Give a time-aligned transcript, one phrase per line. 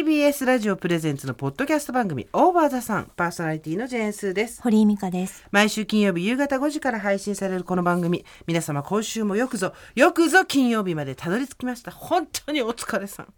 [0.00, 4.62] TBS ラジオプレゼンツのポッドキャスト番組オーバーザさんパーソナリティのジェーンスーです。
[4.62, 5.44] 堀井美香です。
[5.50, 8.24] 毎週金曜日夕方5時から配信されるこの番組。
[8.46, 11.90] 皆様今週もよくぞよくぞ金曜日までたどり着きました。
[11.90, 13.34] 本当にお疲れさん。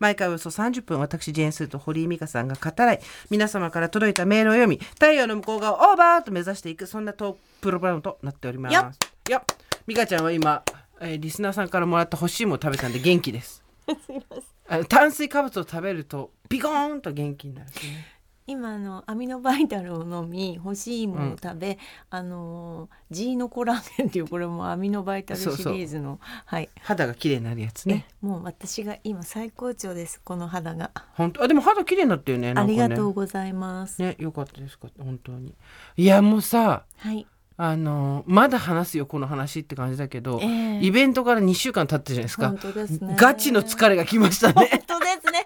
[0.00, 3.00] 毎回およそ30分私ジェーンスーと堀井美香さんが語らい
[3.30, 8.74] 皆様から届いたメールを読み太陽の向こう側をオーバーと目指していくそんなトークプログラムとなっております。
[8.74, 9.44] よっ。
[9.86, 10.64] 美香ちゃんは今、
[11.00, 13.62] えーリスナーさんからもらった干し芋を食べたんで元気です。
[13.86, 14.42] あの
[14.88, 18.06] 炭水化物を食べるとビコーンと元気になるんですね。
[18.46, 21.78] 今あのアミノバイタルを飲み干し芋を食べ、
[22.08, 26.68] あのージーノコラーゲンっていうこれもアミノバイタルシリーズのはい。
[26.82, 28.08] 肌が綺麗になるやつね。
[28.22, 31.44] えもう私が今最高潮ですこの肌が、本当？
[31.44, 32.60] あでも肌綺麗になってるねね。
[32.60, 35.54] ありがとうございます、ねよかったですか本当に。
[35.96, 37.28] いやもうさはい
[37.62, 40.80] あのまだ話すよこの話って感じだけど、ええ。
[40.80, 42.48] イベントから2週間経ったじゃないですか。
[42.48, 43.14] 本当ですね。
[43.18, 45.44] ガチの疲れが来ました本ね当ですね。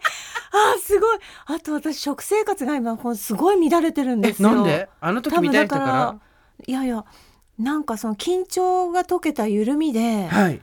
[0.52, 1.18] あーすごい。
[1.46, 4.54] あと私食生活が今すごい乱れてるんでえすよ。
[4.54, 4.88] なんで？
[5.00, 6.20] あの時多分だ見たい人から？
[6.68, 7.04] いやいや
[7.58, 10.60] なんかその緊張が解けた緩みではい。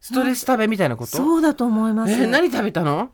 [0.00, 1.16] ストレス食べみたいなこと？
[1.16, 3.10] そうだと思います、え何食べたの？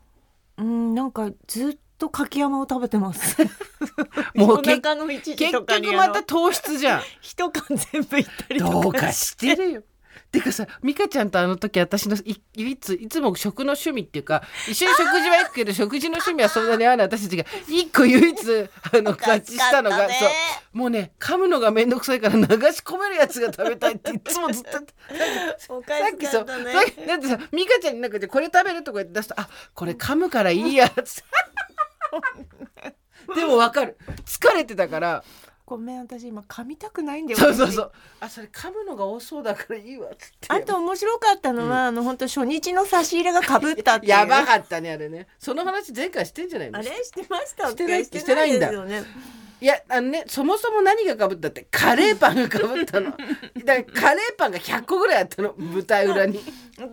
[0.57, 3.37] うん、なんかずっと柿山を食べてます。
[4.35, 7.01] もう結とかに局また糖質じゃん。
[7.21, 8.71] 一缶全部いったりとか。
[8.71, 9.83] どうかしてるよ。
[10.31, 17.07] てかさ美香ちゃんとあの時私のいいついつも食の趣味っていうか一緒に食事は行くけど食事の趣味はそんなに合わない。
[17.07, 18.39] 私たちが一個唯一
[18.91, 20.29] あの合致したのが、そう。
[20.73, 22.45] もうね噛むのが面倒くさいから流し
[22.81, 24.69] 込めるやつが食べたいっていつもずっと。
[25.69, 26.73] おかさっきそうしかったね。
[26.73, 30.89] さっきだってさ美香ちゃんになんかでこれ食べるとか言って出すとあこれ噛むからいいや。
[30.89, 31.23] つ
[33.35, 33.97] でもわかる。
[34.25, 35.23] 疲れてたから。
[35.65, 37.91] ごめん私今噛みたくないんだよそうそうそう。
[38.21, 40.47] あそれ噛むのが多そうだからいいわっつって。
[40.47, 44.11] あと面白かったのは、あの本当初日の差し入れがかぶったっていう。
[44.11, 45.27] やばかったねあれね。
[45.37, 46.79] その話前回してんじゃないの？
[46.79, 48.71] あれしてましたしてないしてないんだ。
[48.71, 49.03] よね
[49.59, 53.11] いやあのねそもそも何がかぶったってカレーパンがかぶったの。
[53.11, 53.19] だか
[53.65, 55.55] らカレーパンが100個ぐらいあったの。
[55.57, 56.39] 舞台裏に。
[56.77, 56.83] 私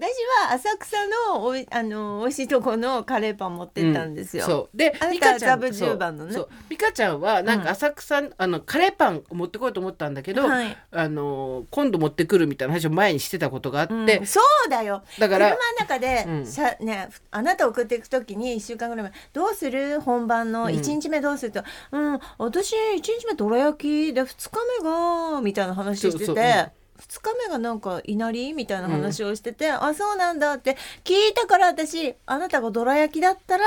[0.49, 0.97] は浅草
[1.29, 4.77] のおいあの美味しいとこのカレーパン持ってったんですよ、そう。
[4.77, 6.33] であなた美香ちゃんザブ10番のね。
[6.33, 6.43] そう。
[6.45, 6.65] そう。
[6.71, 10.77] 美香ちゃんはなんか浅草、あのカレーパンを持ってこようと思ったんだけど、はい。
[10.91, 14.27] あの今度持ってくるみたいな話を前にしてたことがあって、うん。
[14.27, 15.03] そうだよ。
[15.19, 16.87] だから車の中で、うん。
[16.87, 20.01] ね、あなた送っていく時に1週間ぐらい前「どうする？
[20.01, 22.21] 本番の1日目どうする?」と「うん
[22.55, 26.84] 私1日目どら焼きで2日目が」みたいな話してて。
[27.09, 30.77] 2日目がなんか稲荷みたいな話をしてて、あそうなんだって。
[31.05, 33.65] 聞いたから私あなたがどら焼きだったら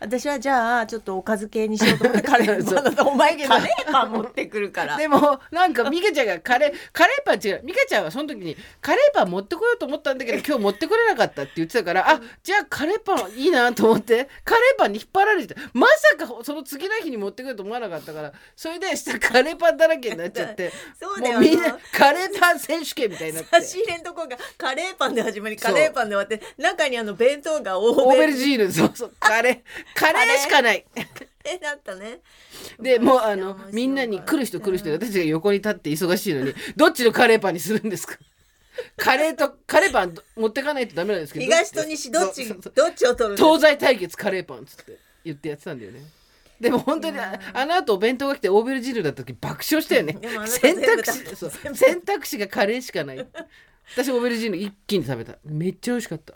[0.00, 2.74] 私はじゃあちょっとおかず系にしようと思ってカレー そう。
[2.76, 4.96] パンだとお前カレーパン持ってくるから。
[4.98, 21.34] でもなんか美香ちゃんがカレーカレーパン違う美香ちゃんはその時にカレーパン持ってこようと思ったんだけど今日持ってこれなかったって言ってたからあじゃあカレーパンいいなと思ってカレーパンに引っ張られてまさかその次の日に持ってくると思わなかったからそれでしたらカレーパンだらけになっちゃって そうだよ。
[21.34, 23.50] もうみんなカレーパン選手権みたいになって。
[23.50, 28.72] 差し入れのとこがカレーパンで始まりカレーパンで終わって中にあの弁当がオオーベルージーヌ。
[28.72, 29.12] そうそう。
[29.18, 30.84] カレーカレーしかない。
[31.44, 32.20] えだったね。
[32.78, 38.16] でもうあのみんなに来る人来る人で私が横に立って忙しいのにどっちのカレーパンにするんですか？
[38.96, 41.44] カレーとカレーパン持ってかないとダメなんですけど。
[41.44, 46.00] 東と西どっちどっちを取るの東西対決カレーパンっつって言ってやってたんだよね
[46.60, 50.18] でも本当にああの後お弁当が来てオーベルジーヌだった時爆笑したよね。
[50.46, 51.36] 選択肢
[51.74, 53.26] 選択肢がカレーしかない。
[53.94, 55.38] 私オーベルジーヌ一気に食べた。
[55.44, 56.34] めっちゃ美味しかった。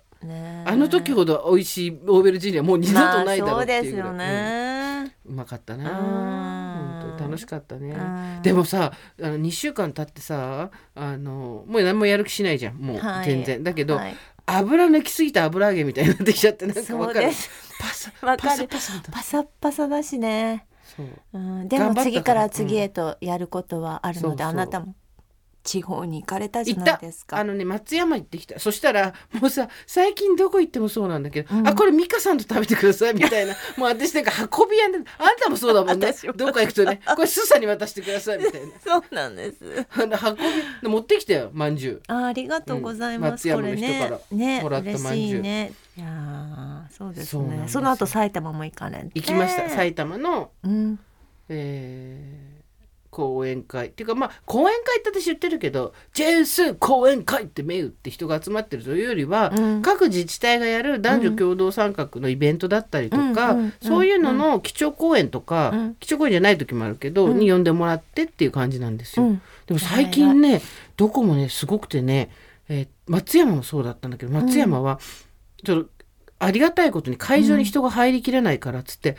[0.65, 5.33] あの時ほど美味しいオーベルジーヌはもう二度とないだろうっていうぐらい、まあそうね、うん。
[5.33, 5.91] うまかったな。
[5.91, 7.09] うん。
[7.09, 7.91] 本当楽しかったね。
[7.91, 8.43] うん。
[8.43, 12.77] でもさあの2週間経ってさあのもう何もやる気しないじゃん。
[12.77, 13.27] もうはい。
[13.27, 14.17] 全然、だけど、はい
[14.47, 17.21] 油抜きすぎた油揚げみたいになってきちゃってなんかそわかる。
[17.21, 17.51] うです。
[17.79, 19.03] パサ パサパサだ。
[19.11, 20.67] パサッパサだしね、
[20.97, 21.07] そう。
[21.33, 24.49] うん、でも次から次へとやることはあるので、そうそう。
[24.49, 24.95] あなたも
[25.63, 27.39] 地方に行かれたじゃないですか。
[27.39, 28.59] あのね松山行ってきた。
[28.59, 31.69] そしたらもうさ最近どこ行ってもそうなんだけど、うん。
[31.69, 33.55] あこれ美香さんと食べてくださいみたいな。
[33.79, 35.05] もう私なんか運び屋であん
[35.39, 36.15] たもそうだもんね。
[36.37, 38.73] どっか行くとねこれスーさんに渡してくださいみたいな。
[38.85, 39.87] そうなんです。
[39.95, 40.37] あの運
[40.83, 42.03] び持ってきたよまんじゅう。
[42.09, 43.77] あありがとうございます、うんこれね。
[43.77, 45.29] 松山の人からねもらった嬉まんじゅう。
[45.29, 47.65] しいねいやーそうですね。
[47.69, 49.11] その後埼玉も行かれて。
[49.15, 49.69] 行きました。
[49.71, 50.99] 埼玉のうん。
[51.49, 52.52] えー
[53.13, 53.89] 講演会。
[53.89, 59.83] っていうかまあ講演会って私言ってるけどジェーンス講演会って銘打って人が集まってるというよりは、うん。
[59.83, 65.95] 各自治体がやる男女共同参画のイベントだったりとか、うんうんそういうのの基調講演とか、うん。
[65.97, 67.39] 基調講演じゃない時もあるけど、うん。
[67.39, 69.27] に呼んでもらってっていう感じなんですよ。
[69.27, 69.43] うん。
[69.67, 70.63] でも最近ね
[70.97, 72.31] どこもねすごくてね、
[72.69, 74.99] えー松山もそうだったんだけど松山は
[75.65, 75.91] ちょっと
[76.39, 79.17] ありがたいことに会場に人が入りきれないからっつって、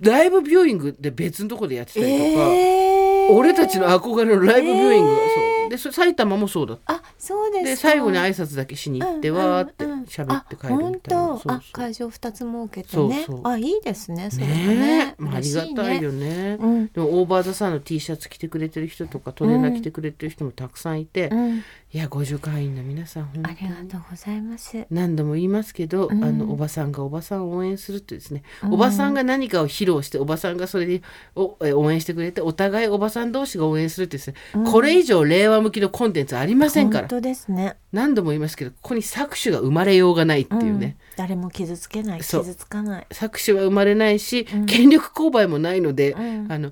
[0.00, 2.18] ライブビューイングで別のとこでやってたりとか、
[2.52, 2.89] えー
[3.36, 5.10] 俺たちの憧れのライブビューイング。
[5.10, 5.22] が、そ
[5.66, 5.68] う。
[5.70, 6.94] でそれ埼玉もそうだった。
[6.94, 7.68] あそうですか。
[7.70, 11.52] で最後に挨拶だけしに行って、うんわーって喋って帰るみたいな、そうそう。
[11.52, 13.26] あ会場二つ設けてね。
[13.44, 15.14] あいいですねそれはね。
[15.18, 16.58] まあ、ありがたいよね。
[16.60, 16.86] うん。
[16.88, 21.62] でもオーバーザさんの T シャツ着てくれてる人とかトレーナー着てくれてる人もたくさんいて、うん
[21.92, 24.86] いや50会員の皆さん本ありがとうございます。
[24.90, 26.22] 何度も言いますけど、うん。
[26.22, 28.74] あのおばさんがおばさんを応援するってですね、うん。
[28.74, 31.02] おばさんが何かを披露しておばさんがそれで
[31.34, 34.70] おえ応援してくれてお互いおばさん同士が応援するってですね、うん。
[34.70, 37.76] これ以上令和向きのコンテンツありませんから本当ですね。
[37.90, 41.16] 何度も言いますけどここに搾取が生まれようがないっていうね、うん。
[41.16, 43.06] 誰も傷つけない傷つかない。
[43.10, 44.66] 搾取は生まれないし、うん。
[44.66, 46.46] 権力勾配もないので、うん。
[46.52, 46.70] あの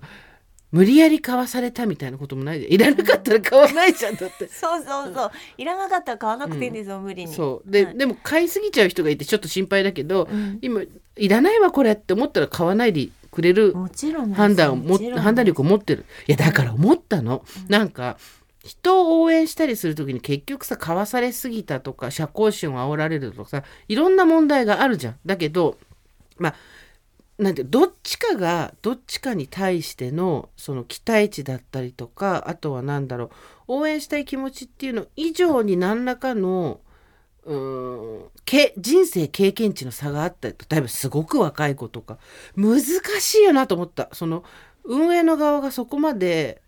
[0.71, 2.73] 無理やり買わされたみたいなこともないで。
[2.73, 4.49] いらなかったら買わないじゃんだって。
[4.49, 5.31] そうそうそう。
[5.57, 7.33] いらなかったら買わなくていいんですよ無理に。
[7.33, 7.71] そう。
[7.71, 7.99] で、はい。
[7.99, 10.59] でも買いすぎちゃう人がいてちょっと心配だけど、うん。
[10.61, 10.83] 今
[11.17, 16.05] いらないわこれって思ったら買わないでくれるもちろんです判断をも判断力を持ってる。
[16.27, 17.89] いやだから思ったの、なん。
[17.89, 18.19] か
[18.65, 25.79] 人を応援したりする時に結局さ買わされすぎたとか社交心を煽られるとかさいろんな問題があるじゃんだけど
[26.37, 26.55] まあ
[27.39, 33.31] なんてどっちかがどっちかに対してのその期待値だったりとかあとは何だろう
[33.69, 36.81] 応援したい気持ちっていうの以上に何らかの
[37.45, 42.19] うーんけ人生経験値の差があったり例えばすごく若い子とか
[42.57, 42.81] 難
[43.21, 44.09] しいよなと思った。
[44.13, 44.43] その
[44.85, 46.61] 運営の側がそこまで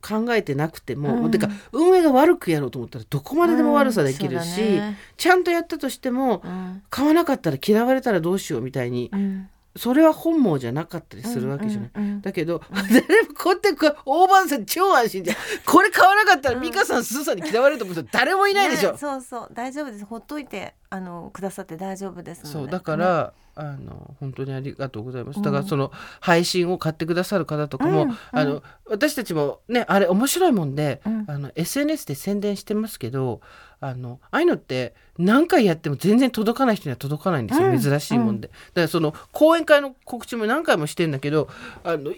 [0.00, 1.30] 考えてなくても、うん。
[1.30, 4.98] てか運営が悪くやろうと思ったらどこまででも悪さできるし、うんね。
[5.16, 6.82] ちゃんとやったとしてもうん。
[6.90, 9.48] 買わなかったら嫌われたらどうしようみたいにうん
[9.78, 11.90] それは本望じゃなかったりするわけじゃない。
[11.94, 12.20] うんうんうん。
[12.20, 13.72] だけど、誰もこうやって
[14.04, 15.36] 大番さん超安心じゃん。
[15.64, 19.50] これ買わなかったら美香さんスーさんに嫌われると思う人誰もいないでしょ、ねそうそう。
[19.52, 20.04] 大丈夫です。
[20.04, 22.68] ほっといてあのくださって大丈夫ですそう。
[22.68, 25.42] だから、あの本当にありがとうございます。
[25.42, 25.90] だからその
[26.20, 28.18] 配信を買ってくださる方とかも、うんうん。
[28.32, 31.24] あの私たちもねあれ面白いもんで、うん。
[31.28, 33.40] あの SNS で宣伝してますけど
[33.80, 37.80] あのああいうのって何回やっても全然届かない人には届かないんですよ、うん。
[37.80, 41.48] 珍しいもんで、だからその講演会の告知も何回もしてんだけど
[41.84, 42.12] あの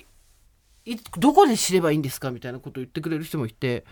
[1.18, 3.84] どこで知ればいいんですかみたいなことを言ってくれる人もいて、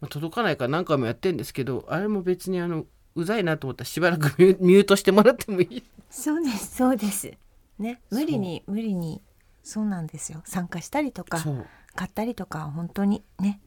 [0.00, 2.84] まあ届かないから何回もやってんですけどあれも別にあの
[3.14, 5.82] うざいなと思ったらしばらくミュートしてもらってもいい。
[6.10, 6.76] そうです。
[6.76, 7.32] そうです。
[7.78, 8.00] ね。
[8.10, 9.22] 無理に無理に
[9.62, 10.42] そうなんですよ。
[10.44, 11.42] 参加したりとか
[11.94, 13.60] 買ったりとかは本当にね。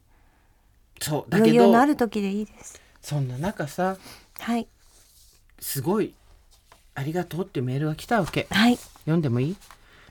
[1.02, 1.32] そう。
[1.32, 3.96] だけ余裕のどある時でいいですそんな中さ
[4.40, 4.68] はい
[5.60, 6.14] すごい
[6.94, 9.56] ありがとうっていうメールが来たわけはい読んでもいい？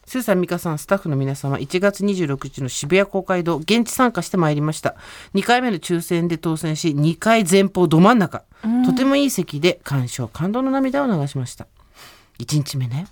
[0.06, 4.94] スーさん、ミカさん、スタッフの皆様、1月26日の渋谷公会堂、現地参加してまいりました。
[5.34, 8.44] 2回目の抽選で当選し、2回前方ど真ん中。
[8.86, 11.66] とてもいい席で鑑賞、感動の涙を流しました。
[12.38, 13.08] 1日目ね。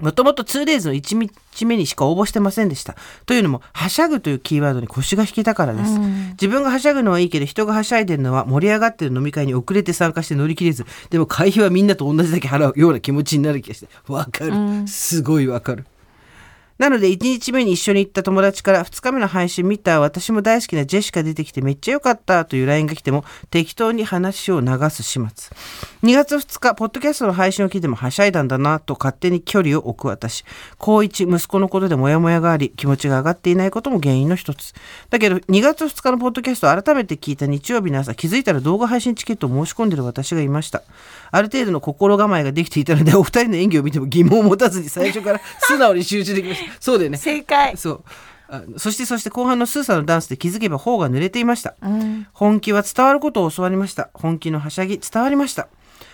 [0.00, 2.96] もともと 2days の1日目にしか応募してませんでした。
[3.24, 5.98] というのも、はしゃぐというキーワードに腰が引けたからです。
[6.32, 14.86] 自分がはしゃぐのはいいけど、人がはしゃいでるのは盛り上がってる飲み会に遅れて参加して乗り切れず、でも会費はみんなと同じだけ払うような気持ちになる気がして、わかる。
[14.86, 15.86] すごいわかる。
[16.78, 25.56] なので1日目に一緒に行った友達から2日目の配信見た私も大好きなジェシカ出てきてめっちゃ良かったという LINE が来ても適当に話を流す始末。
[26.02, 30.44] 2月2日、ポッドキャストの配信を聞いてもはしゃいだんだなと勝手に距離を置く私。
[30.78, 34.74] 高一、息子のことでモヤモヤがあり気持ちが上がっていないことも原因の一つ。
[35.08, 40.82] だけど2月2日のポッドキャストを改めて聞いた日曜日の朝気づいたら動画配信チケットを申し込んでる私がいました。
[41.30, 46.65] ある程度の心構えができていたのでお二人の演技を見ても疑問を持たずに最初から素直に集中できました。
[46.80, 47.16] そうだよね。
[47.16, 47.76] 正解。
[47.76, 48.04] そう。
[48.48, 52.26] あそしてそして後半のスーさんのダンスで気づけば頬が濡れていました、うん。
[52.32, 54.10] 本気は伝わることを教わりました。
[54.14, 55.68] 本気のはしゃぎ伝わりました。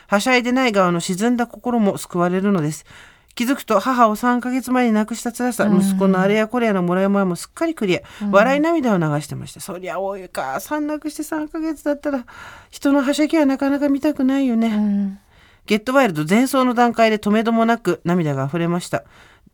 [0.06, 2.86] はしゃいでない側の沈んだ心も救われるのです。
[3.34, 9.60] 気づくと母を3ヶ月前に亡くした辛さ、息子のあれやこれやのもらいもやもすっかりクリア、笑い涙を流してました。
[9.60, 12.26] そりゃおい母さん亡くして3ヶ月だったら
[12.70, 15.18] 人のはしゃぎはなかなか見たくないよね、うん。
[15.64, 19.04] ゲットワイルド前奏の段階で止めどもなく涙が溢れました。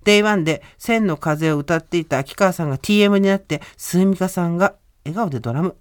[0.08, 4.74] Day one で千の風を歌っていた秋川さんが TM になって、スーミカさんが
[5.04, 5.76] 笑顔でドラム。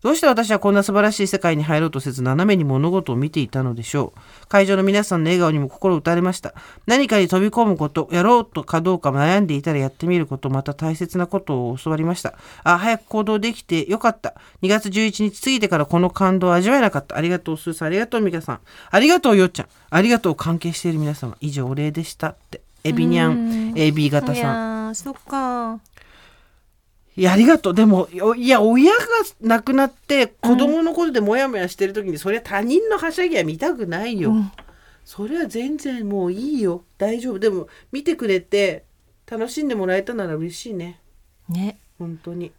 [0.00, 4.12] どうして私はこんな素晴らしい世界に入ろうとせず斜めに物事を見ていたのでしょ
[4.44, 4.46] う。
[4.46, 6.54] 会場の皆さんの笑顔にも心打たれました。
[6.86, 12.34] 何かに飛び込むこと、やろうとかどうか悩んでいたらやってみること、また大切なことを教わりました。
[12.62, 14.34] あ、早く行動できてよかった。
[14.62, 17.16] 2月11日過ぎてからこの感動を味わえなかった。
[17.16, 17.88] ありがとう、スーさん。
[17.88, 18.60] ありがとう、ミカさん。
[18.92, 19.66] ありがとう、よっちゃん。
[19.90, 21.36] ありがとう、関係している皆様。
[21.40, 22.28] 以上、お礼でした。
[22.28, 22.63] って。
[22.84, 24.94] エビニャン、AB 型いさん。
[24.94, 25.80] そっか。
[27.16, 27.74] いや、ありがとう。
[27.74, 28.98] でも、おいや、親が
[29.40, 34.34] 亡くなって、子供のことでモヤモヤしてる時に、それは他人のはしゃぎは見たくないよ。
[35.04, 36.84] それは全然もういいよ。
[36.98, 37.38] 大丈夫。
[37.38, 38.84] でも見てくれて
[39.30, 41.00] 楽しんでもらえたなら嬉しいね。
[41.48, 41.78] ね。
[41.98, 42.52] 本当に。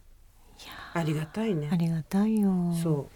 [0.94, 1.70] ありがたいね。
[1.72, 2.52] ありがたいよ。
[2.82, 3.16] そう。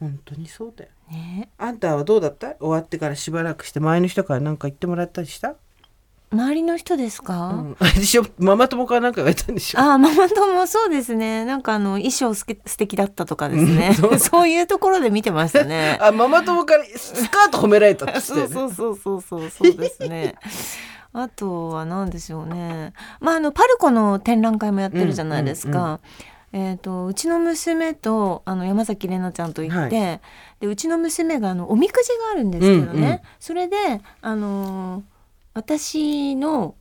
[0.00, 0.90] 本当にそうだよ。
[1.10, 1.50] ね。
[1.58, 2.54] あんたはどうだった？
[2.56, 5.56] 終わってからしばらくして前の人から何か言ってもらったりした？
[6.32, 9.80] 周りの人ですか、うん、あれでしょママ友から何か言われたんでしょ？
[9.80, 11.44] ああママ友そうですね。
[11.44, 14.48] なんかあの衣装すけ素敵だったとかですね、そう。
[14.50, 15.98] いうところで見てましたね。
[16.02, 18.20] あママ友からスカート褒められたってね。
[18.20, 20.34] そうそうそうそうそうそうですね。
[21.14, 22.92] あとは何でしょうね。
[23.20, 26.00] まああのパルコの展覧会もやってるじゃないですか、
[26.52, 30.20] えー、とうちの娘とあの山崎怜奈ちゃんと行って、は
[30.60, 33.20] でうちの娘があのおみくじがあるんですけどね、うんうん。
[33.38, 33.76] それで
[34.20, 35.02] あのー
[35.56, 36.74] 私の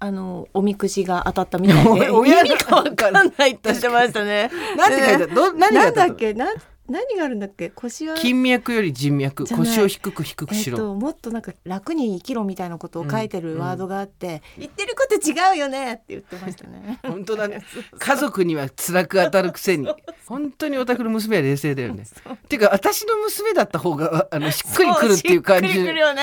[0.00, 2.06] あのおみくじが当たったみたいで。
[2.26, 3.58] 意味がわかんないって。
[3.70, 4.50] 言ってましたね。
[4.76, 6.08] なんて書いてあるど何ったの？
[6.08, 6.34] だっけ？
[6.34, 6.56] なん
[6.88, 7.70] 何があるんだっけ？
[7.70, 9.46] 腰は金脈より人脈。
[9.46, 15.94] 腰を低く低くしろ、えっと、もっとなんか楽に生きろみたいなことを書いてるワードがあって、言ってること違うよね？
[15.94, 16.98] って言ってましたね。
[17.02, 17.48] 本当だ。
[17.48, 17.62] ね
[17.98, 19.88] 家族には辛く当たるくせに。
[20.26, 22.04] 本当にお宅の娘は冷静だよね。
[22.32, 22.62] っていう。
[22.62, 25.68] か私の娘だった方があのしっくりくるっていう感じ。
[25.68, 26.22] そうしっくりくるよね。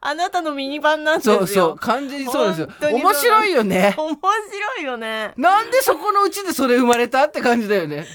[0.00, 1.38] あなたのミニ版なんですよ。
[1.38, 1.76] そうそう。
[1.76, 2.68] 完全にそうですよ。
[2.82, 3.94] 面白いよね。
[3.96, 5.32] 面白いよね。
[5.36, 7.96] なんでそこのうちでそれ生まれたって感じだよね。
[7.96, 8.06] 本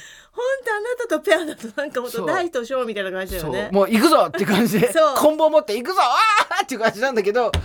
[0.65, 3.69] 当あなたとペアだとなんかもっそうと大と小みたいな感じだよね。
[3.71, 7.55] もう行くぞって感じでそう棍棒持って行くぞあーっていう感じなんだけど あれ？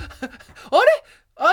[1.37, 1.51] あの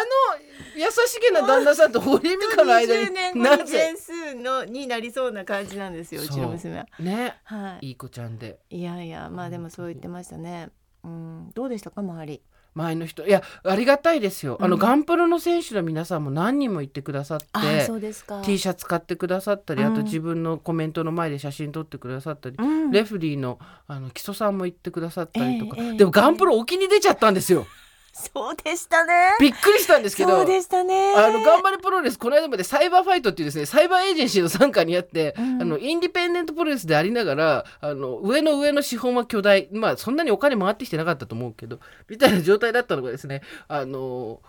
[0.75, 6.85] 優しげな旦那さんと堀井美香の間20年になぜ全数のになりそうな感じなんですようちの娘は。
[6.99, 7.87] ねはい。
[7.87, 10.69] いい子ちゃんでいやいやまあでもそう言ってましたね。
[11.03, 12.43] うんどうでしたか周り。
[12.73, 13.25] 前の人。
[13.27, 18.41] いやありがたいですよ、あのうんガンプロの選手の皆さんも何人も言ってくださってあーそうですか。
[18.41, 19.93] T シャツ買ってくださったり、うん。
[19.93, 22.91] あと自分のコメントの前で写真撮ってくださったり、うん。
[22.91, 25.97] レフリーのあの木曽さんも言ってくださったりとか、ええええ。
[25.97, 27.65] でもガンプロ沖に出ちゃったんですよ
[28.13, 29.13] そうでしたね。
[29.39, 31.13] びっくりしたんですけどそうでしたね。
[31.15, 44.41] あの頑張れプロレスこの間までサイバーファイトっていうですねサイバーエージェンシーの傘下にあって、うんあのインディペンデントプロレスでありながらあの上の上の資本は巨大まあそんなにお金回ってきてなかったと思うけどみたいな状態だったのがですねあの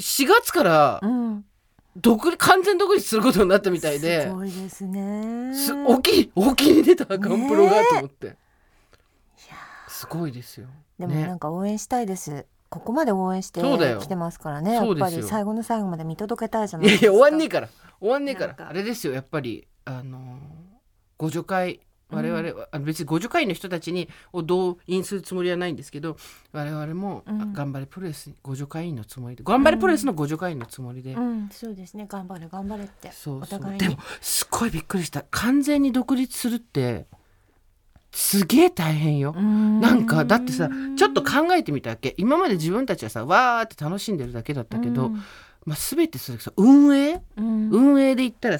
[0.00, 1.44] 4月からうん。
[2.00, 5.52] 独立完全独立することになったみたいですごいですね。
[5.52, 8.36] す大きい大きいに出たガンプロがと思って、
[9.88, 10.68] すごいですよ。
[10.98, 12.46] でもなんか応援したいです。
[12.68, 13.98] ここまで応援してそうだよ。
[14.00, 14.74] きてますからね。
[14.74, 17.06] やっぱり最後の最後まで見届けたいじゃないですか。
[17.06, 17.68] いやいや終わんねえから。
[18.00, 18.68] 終わんねえから。
[18.68, 19.12] あれですよ。
[19.12, 20.68] やっぱりあのー
[21.18, 21.80] ご助会。
[22.10, 26.16] 我々は、あの別にご助会の人たちにを動員するつもりはないんですけど
[26.52, 29.44] 我々も、う頑張れプロレスご助会員のつもりで。
[29.44, 32.06] 頑張れプロレスのご助会員のつもりで、うん、そうですね。
[32.08, 33.12] 頑張れ頑張れって。
[33.12, 33.58] そうそう。
[33.58, 33.78] お互いに。
[33.80, 35.22] でもすっごいびっくりした。
[35.30, 37.06] 完全に独立するって
[38.10, 39.32] すげえ大変よ。
[39.32, 42.14] ななんかだってさちょっと考えてみたわけ。
[42.18, 45.10] 今まで自分たちはさわーって楽しんでるだけだったけど、
[45.64, 47.22] まあ、全てそれさ運営？
[47.36, 48.58] うん、運営で言ったら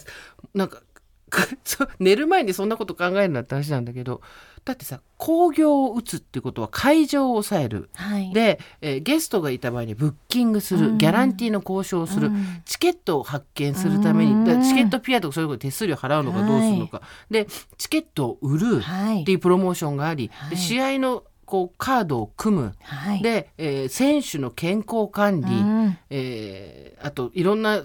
[0.54, 0.82] なんか
[1.98, 4.20] 寝る前にそんなこと考えるなって話なんだけど
[4.64, 7.88] だってさ興行を打つってことは会場を抑える。
[7.94, 8.32] はい。
[8.32, 10.98] で、えーゲストがいた場合にブッキングする、うん。
[10.98, 12.62] ギャランティーの交渉をする、うん。
[12.64, 14.62] チケットを発見するために、うん。
[14.62, 17.46] チケットピアとかそういうことで手数料払うのかどうするのか、で
[17.78, 19.24] チケットを売るっはい。
[19.24, 19.32] て。
[19.32, 20.50] いうプロモーションがあり、はい。
[20.50, 23.22] で試合のこうカードを組む、はい。
[23.22, 25.98] で、えー選手の健康管理、うん。
[26.10, 27.84] えーあといろんなま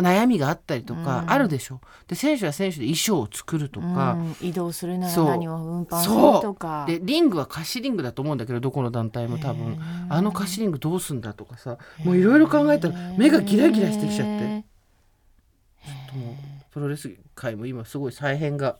[0.00, 1.30] 悩みがあったりとかうん。
[1.30, 1.80] あるでしょ。
[2.08, 4.48] で選手は選手で衣装を作るとか、うん。
[4.48, 6.86] 移動するなら何を運搬するとか。
[6.86, 14.32] でリングは貸しリングだと思うんだけどどこの団体も多へ分ーあの貸しリングどうすんだとかさもういろいろ考えたら目がギラギラしてきちゃって。
[14.44, 14.64] へ
[16.14, 16.34] もう
[16.70, 18.78] プロレス界も今すごい再編が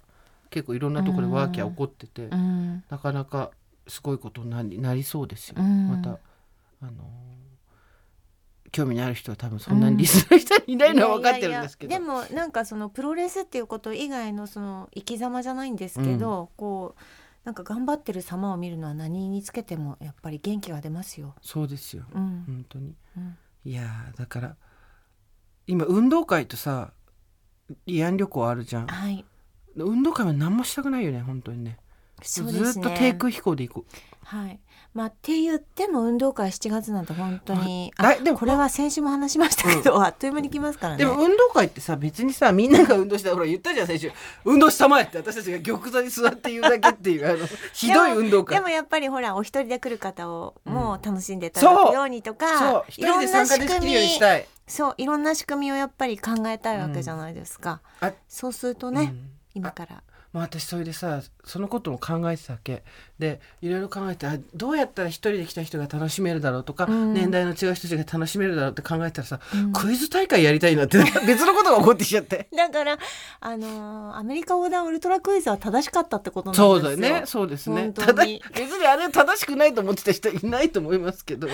[0.48, 2.84] 結構いろんなところでワーキャー起こってて、ーうん。
[2.88, 3.50] なかなか
[3.86, 5.56] すごいことになりなりそうですよ。
[5.58, 5.88] うん。
[5.88, 7.31] またあのー
[8.72, 11.90] 興味のある人は多分そんなにリスナーの人いないのは分かってるんですけど。
[11.90, 17.00] いやいやいやでもなんかそのプロレスっていうこと以外のその生き様じゃないんですけど、こう
[17.44, 21.34] なんか頑張ってる様を見るのは何につけてもやっぱり元気が出ますよ。
[21.42, 22.04] そうですよ。
[22.14, 22.94] うん本当に。
[23.16, 24.56] うんいやーだから
[25.68, 26.92] 今運動会とさ
[27.86, 28.86] 慰安旅行あるじゃん。
[28.86, 29.24] はい。
[29.76, 31.78] 運動会は何もしたくないよね本当にね。
[32.22, 32.72] そうですね。
[32.72, 33.86] ずっと低空飛行で行く。
[34.24, 34.60] はい。
[34.94, 40.98] まあって言っても運動会7月なんて本当にああでもこれは先週も話しましたけど、あっという間に来ますからね。
[40.98, 44.12] でも運動会ってさ別にさみんなが運動したほら言ったじゃん最初
[44.44, 48.56] 運動したまえって私たちが玉座に座って言うだけっていうあの ひどい運動会。
[48.56, 52.84] でもやっぱりほらお一人で来る方をもう楽しんでいただくようにとか、そう。
[52.88, 54.20] 一人で参加できるようにしい。
[54.20, 59.30] たいそういろんな仕組みをやっぱり考えたいわけじゃないですか、あそうするとね、うん。
[59.54, 60.02] 今から
[60.32, 62.82] まあ私それでさそのことも考えてたわけ。
[63.18, 67.14] でいろいろ考えてあどうやったら一人で来た人が楽しめるだろうとか、うん。
[67.14, 69.72] 年代の違う人たちが楽しめるだろうって考えたらさ、うん。
[69.72, 72.48] クイズ大会やりたいなって 別のことが起こってきちゃって。
[72.54, 72.98] だから
[73.40, 76.74] あのーアメリカ横断ウルトラクイズは正しかったってことなんですよ。
[76.74, 77.22] そうだよね。
[77.26, 77.92] そうですね。
[77.92, 78.42] ただに。
[78.54, 81.48] 別にあれ正しくないと思ってた人いないと思いますけど。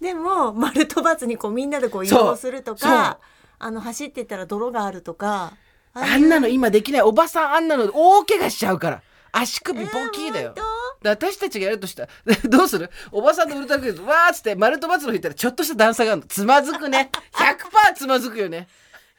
[0.00, 3.18] でも丸と×にこうみんなでこう移動するとか
[3.58, 5.54] あの走っていったら泥があるとか
[5.94, 6.48] あんなの。
[6.48, 7.02] 今できない。
[7.02, 9.02] おばさんあんなの大怪我しちゃうから。
[9.32, 10.70] 足首ボキーだよ、えー本
[11.02, 12.08] で私たちがやるとしたら
[12.48, 12.88] どうする？
[13.10, 16.26] おばさんのウルトラクイズわーっつって丸と×の人いったらちょっとした段差があるの。
[16.28, 17.10] つまずくね。
[17.32, 18.68] 100%つまずくよね。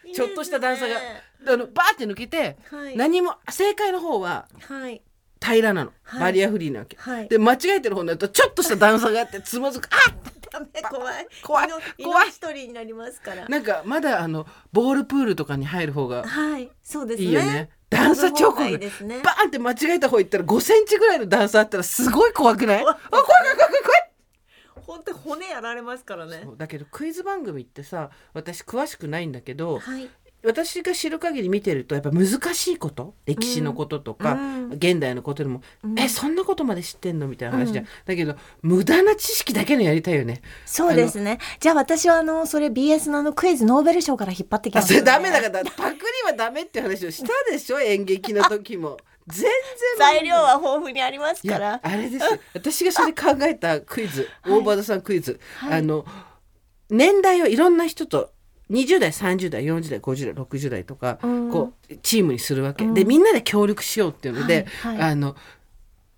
[0.07, 0.95] 当ちょっとした段差が。
[1.47, 2.97] あのバーって抜けて、はい。
[2.97, 5.01] 何も正解の方ははい。
[5.43, 6.19] 平らなの、はい。
[6.21, 7.27] バリアフリーなわけ、はい。
[7.27, 9.87] で間違えてる方になるとちょっとした段差があってつまずく。
[9.91, 9.97] あ
[10.59, 11.27] ダメ怖い。
[11.43, 11.69] 怖い
[12.03, 12.29] 怖い。
[12.29, 13.47] 一人になりますから。
[13.47, 17.27] なんかまだあのボールプールとかに入る方がはいそうですね。
[17.27, 17.69] いいよね。
[17.89, 19.21] 段差超怖いですね。
[19.23, 22.81] バーンって間違えた方行ったら5センチぐらいの段差あったらすごい怖くない？
[22.81, 22.97] あ怖い。
[23.09, 24.11] 怖い怖い怖い怖い。
[24.85, 26.47] 本当に骨やられますからね。
[26.57, 30.09] だけどクイズ番組ってさ私詳しくないんだけどはい
[30.45, 34.69] 私が知る限り見てるとやっぱ難しいこと歴史のこととか、うん。
[34.73, 35.99] 現代のことでも、うん。
[35.99, 37.27] えそんなことまで知ってんの？
[37.27, 37.89] みたいな話じゃん、うん。
[38.05, 40.41] だけど無駄な知識だけのやりたいよね。
[40.65, 41.39] そうですね。
[41.59, 47.79] じゃあ私はあのそれ BS のあのクイズノーベル賞から引っ張ってきますあそれダメだからパクリはダメって話をしたでしょ？
[47.81, 48.97] 演劇の時も。
[49.27, 49.51] 全然。
[49.97, 51.79] 材料は豊富にありますから。
[51.81, 52.39] あれですよ。
[52.53, 54.59] 私がそれ考えたクイズ、はい。
[54.59, 55.79] 大和田さんクイズ、はい。
[55.79, 56.05] あの
[56.89, 58.31] 年代をいろんな人と
[58.69, 61.51] 20代30代40代50代60代とか、うん。
[61.51, 62.93] こうチームにするわけ、うん。
[62.93, 65.11] でみんなで協力しようっていうので、はいはい。
[65.11, 65.35] あの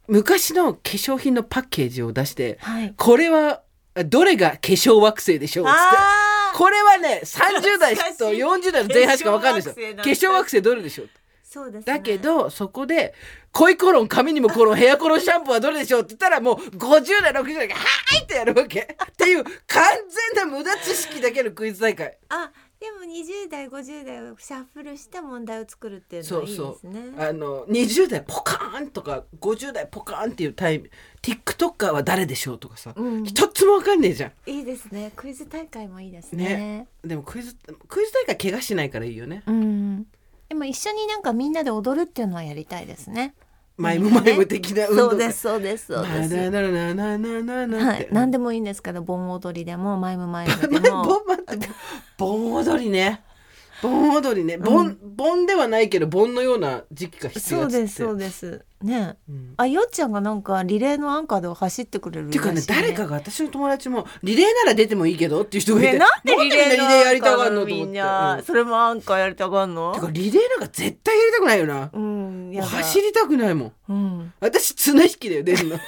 [0.08, 2.94] 昔の化粧品のパッケージを出して、はい。
[2.96, 3.62] これは
[4.06, 5.98] どれが化粧惑星でしょうっつって。
[6.56, 11.10] これはね30代と40代の前半しか分かんないですよ化粧惑星どれでしょう
[11.44, 11.94] そうですね。
[11.94, 13.14] だけどそこで
[13.58, 17.82] 恋コロン髪にもコロンヘアコロンシャンプーはどれでしょうって言ったらもう50代60代が「は
[18.16, 18.82] い!」ってやるわけ。
[18.82, 19.84] っていう完
[20.36, 22.20] 全な無駄知識だけのクイズ大会。
[22.30, 26.94] あでも20代50代をシャッフルした問題を作るっていうのはいいそうそう。
[26.94, 30.92] ですねあの20代ポカーンとか50代ポカーンっていうタイム
[31.24, 33.24] TikToker は誰でしょうとかさ、うん。
[33.24, 34.32] 一つも分かんねえじゃん。
[34.46, 35.12] いいですね。
[35.16, 36.46] クイズ大会もいいですね。
[36.46, 36.88] ね。
[37.04, 37.56] でもクイズ
[37.88, 39.42] クイズ大会怪我しないからいいよね。
[39.48, 40.06] うん。
[40.48, 43.34] でも一緒になんかみんなで踊るっていうのはやりたいですね
[43.78, 45.10] マイムマイム的な運動。
[45.12, 46.36] そうですそうですそうです。
[46.36, 51.24] なななななななはい、何でもいいんですけど盆踊りでもマイムマイムでも。
[51.26, 51.70] 待って
[52.18, 53.24] 盆踊りね。
[53.82, 54.58] 盆踊りね。
[54.58, 59.18] 盆、盆ではないけど盆のような時期が必要そうですそうですね。
[59.30, 59.54] うん。
[59.58, 68.44] あよっちゃんがなんかリレーのアンカーで走ってくれるっていうかね誰かが私の友達もリレーなら出てもいいけどっていう人がいて、ね、なんでリレーやりたがんのとみんな、うん。
[68.44, 69.94] それもアンカーやりたがんの？
[69.94, 71.90] てかリレーなんか絶対やりたくないよな。
[71.92, 72.68] うんやだ。
[72.68, 73.74] 走りたくないもん。
[73.90, 74.34] うん。
[74.40, 75.80] 私綱引きだよ出るの。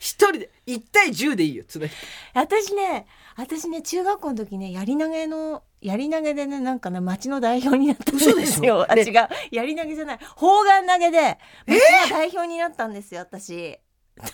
[0.00, 0.50] 一人で。
[0.66, 1.94] 1対10でいいよ綱引き。
[2.34, 8.86] 私ね私ね中学校の時ねやり投げのやり投げでねなんかね町の代表になったんですよ。
[8.90, 9.14] あ違う。
[9.52, 10.18] やり投げじゃない。
[10.34, 13.78] 砲丸投げで町の代表になったんですよ私。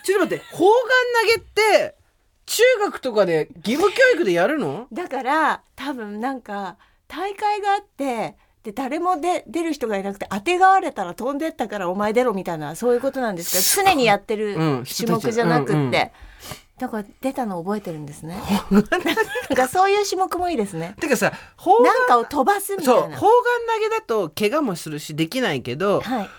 [0.03, 0.75] ちょっと待って砲丸
[1.27, 1.95] 投げって
[2.45, 4.87] 中学とかで義務教育でやるの？
[4.93, 6.77] だから多分なんか
[7.09, 15.91] 大会があってで誰もで出る人がいなくて当てがわれたら飛んでったからお前出ろみたいなそういうことなんですけど常にやってるうん種目じゃなくって、うんうん
[16.81, 18.41] だから出たの覚えてるんですね。
[18.71, 18.83] なん
[19.55, 20.95] かそういう種目もいいですね。
[20.99, 23.01] てかさ砲丸なんかを飛ばすみたいな。
[23.01, 26.29] そう砲丸投げだと怪我もするしできないけどはい。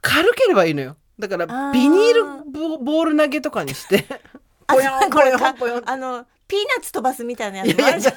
[0.00, 0.96] 軽ければいいのよ。
[1.16, 4.04] だからビニールボボール投げとかにして。
[4.66, 8.14] あポヨンこれかポヨンポヨンあのピーナッツ飛ばすみたいなやいやいやつもあるじゃん。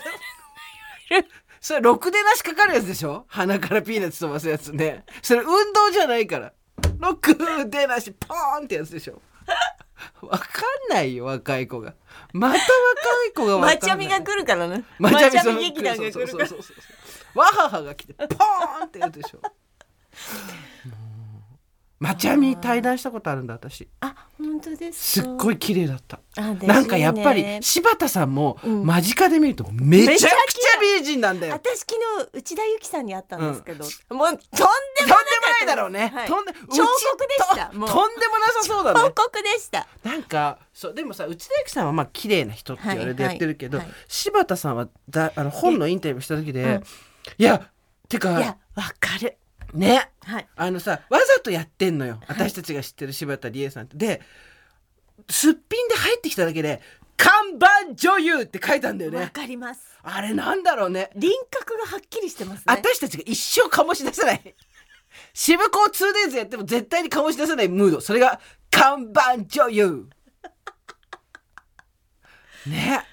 [1.61, 3.25] それろくでなしかかるやつでしょ？
[3.27, 5.03] 鼻からピーナッツ飛ばすやつね。
[5.21, 6.53] それ運動じゃないから。
[6.99, 7.35] ろく
[7.69, 9.21] でなしポーンってやつでしょ
[10.21, 10.45] わか
[10.91, 11.95] んないよ若い子が。
[12.33, 12.65] また若
[13.29, 13.75] い子がわかんない。
[13.75, 16.27] マチャミが来るからねマチャミその劇団が来るから。
[16.27, 19.39] そうそうそうそうわははが来てポーンってやつでしょ
[21.99, 23.87] もうマチャミ対談したことあるんだ私。
[24.01, 25.27] あ本当ですか？
[25.27, 26.19] すっごい綺麗だった。
[26.35, 28.85] なんかやっぱり柴田さんもうん。
[28.85, 30.29] 間近で見るとめちゃくちゃ
[30.99, 31.53] 美人なんだよ。
[31.53, 33.97] 私昨日内田有紀さんに会ったんですけど、もうとん。
[34.09, 35.15] でもとんでも
[35.59, 36.11] ないだろうね。
[36.13, 36.27] はい。
[36.27, 36.83] とんで彫刻で
[37.35, 38.99] したととんでもなさそうだね。
[38.99, 39.87] 報告でした。
[40.03, 44.05] なんかそうでもさ内田有紀さんはまあ綺麗な人って言われてやってるけど、はいはいはい。
[44.07, 46.83] 柴田さんはだあの本のインタビューした時で、うん。
[47.39, 47.69] いや
[48.07, 49.37] ていかやわかる
[49.73, 50.09] ね。
[50.23, 50.47] はい。
[50.55, 52.19] あのさわざとやってんのよ。
[52.27, 53.97] 私たちが知ってる柴田理恵さんって。
[53.97, 54.21] で
[55.29, 56.81] すっぴんで入ってきただけで
[57.17, 59.29] 看板女優って書いたんだよわね。
[59.33, 59.81] かります。
[60.03, 61.09] あれなんだろうね。
[61.15, 62.63] 輪郭がはっきりしてますね。
[62.67, 64.55] 私たちが一生醸し出せない。
[65.33, 68.01] 渋子 2days やっても絶対に醸し出せないムード。
[68.01, 70.09] それが看板女優。
[72.67, 73.03] ね。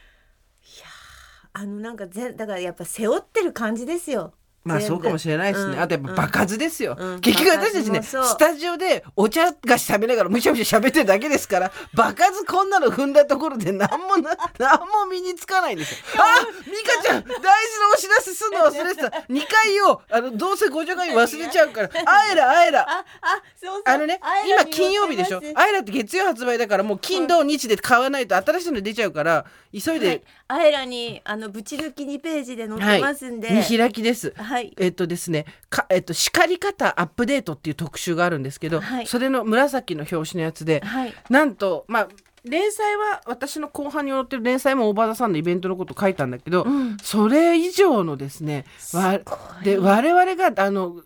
[1.57, 4.35] あのなんかぜだからやっぱ背負ってる感じですよ
[4.65, 5.75] まあそうかもしれないですね。
[5.75, 6.97] うんあとやっぱ爆発ですよ。
[6.99, 15.99] うん結局私たちね、スタジオでお茶菓子食べながらむしゃむしゃ喋ってるだけですから、爆発こんなの踏んだところで何もな、 何も身につかないんですよ。
[16.17, 17.45] あミカちゃん大事な
[17.93, 19.09] お知らせすんの忘れてた。
[19.29, 22.81] 2回を、あの、どうせご助会忘れちゃうから、あえらあえら。
[22.81, 29.45] ああそうあのね、今金曜日でしょはいあえらって月曜発売だからもう金土日で買わないと新しいの出ちゃうから、
[29.81, 34.33] 急いで、アイラにあのぶち抜き2ページで載ってますんで、見開きです。
[34.37, 34.73] はい。
[34.79, 39.07] えっとですね、かえっと叱り方アップデートっていう特集があるんですけど、はい。
[39.07, 41.15] それの紫の表紙のやつで、はい。
[41.29, 42.09] なんとまあ
[42.45, 46.97] 連載は私の後半に載ってる連載も大場田さんのイベントのこと書いたんだけど、うん。
[47.03, 49.21] それ以上のですねわ
[49.63, 51.03] で我々があの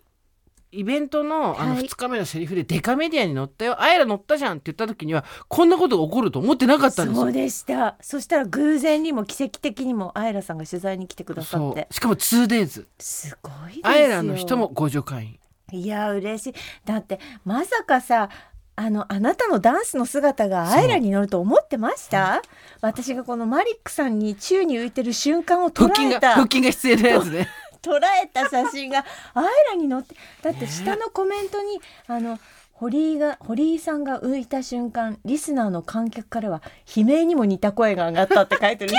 [0.71, 1.85] イベントのあのはい。
[1.85, 7.23] 2日目のセリフでデカメディアに載ったよ、あやら載ったじゃんって言った時にはこんなことが起こると思ってなかったんですよ。
[7.23, 7.97] そうでした。
[8.01, 11.89] そしたら偶然にも奇跡的にもアイラさんが取材に来てくださって。
[11.91, 13.81] しかも 2days すごいですよ。
[13.83, 15.39] あやらの人もご助会員。
[15.71, 16.55] いや嬉しい。
[16.85, 18.29] だってまさかさ
[18.77, 22.43] あのあなたのダンスの姿がアイラに乗ると思ってました？
[22.81, 27.49] 私がこのマリックさんに宙に浮いてる瞬間を捉腹筋がえた腹筋が必要なやつね。
[27.83, 32.39] 捉えた写真がアイラに載ってだって下のコメントに、あの
[32.73, 36.63] 堀井が堀井さんが浮いた瞬間リスナーの観客からは
[36.97, 38.95] 悲鳴にも似た声が上がったって書いてる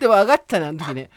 [0.00, 1.10] でも上がったなあの時ね。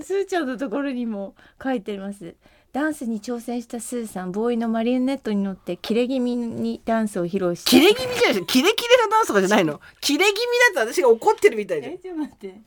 [0.00, 2.34] スーちゃんのところにも書いてます
[2.72, 9.80] ダンスに挑戦したスーさんボーイのマリオネットに乗ってキレ気味にダンスを披露してキレ気味じゃないキレキレなダンスとかじゃないの。
[10.00, 11.98] キレ気味だと私が怒ってるみたいで。
[11.98, 12.60] ちょっと待って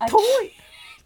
[0.00, 0.22] あ遠い。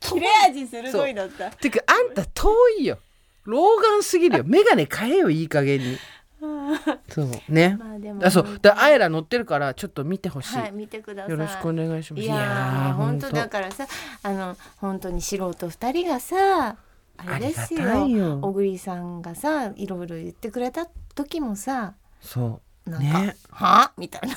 [0.01, 2.99] 切れ味鋭いだったてかあんた遠いよ。
[3.45, 4.45] 老眼すぎるよ。
[4.47, 5.99] 眼鏡変えよいい加減に。
[7.09, 7.77] そうね。
[7.79, 8.59] まあでもあそう。
[8.61, 10.59] だあえら乗ってるからちょっと見てほしい。
[10.59, 12.23] はい見てくださいよろしくお願いします。
[12.23, 13.87] いやー本当だからさ
[14.23, 16.77] あの本当に素人二人がさ
[17.17, 22.91] あれですよよ小栗さんがさいろいろ言ってくれた時もさそう。
[22.91, 23.37] なんか「ね。
[23.51, 23.93] は？
[23.97, 24.37] みたいな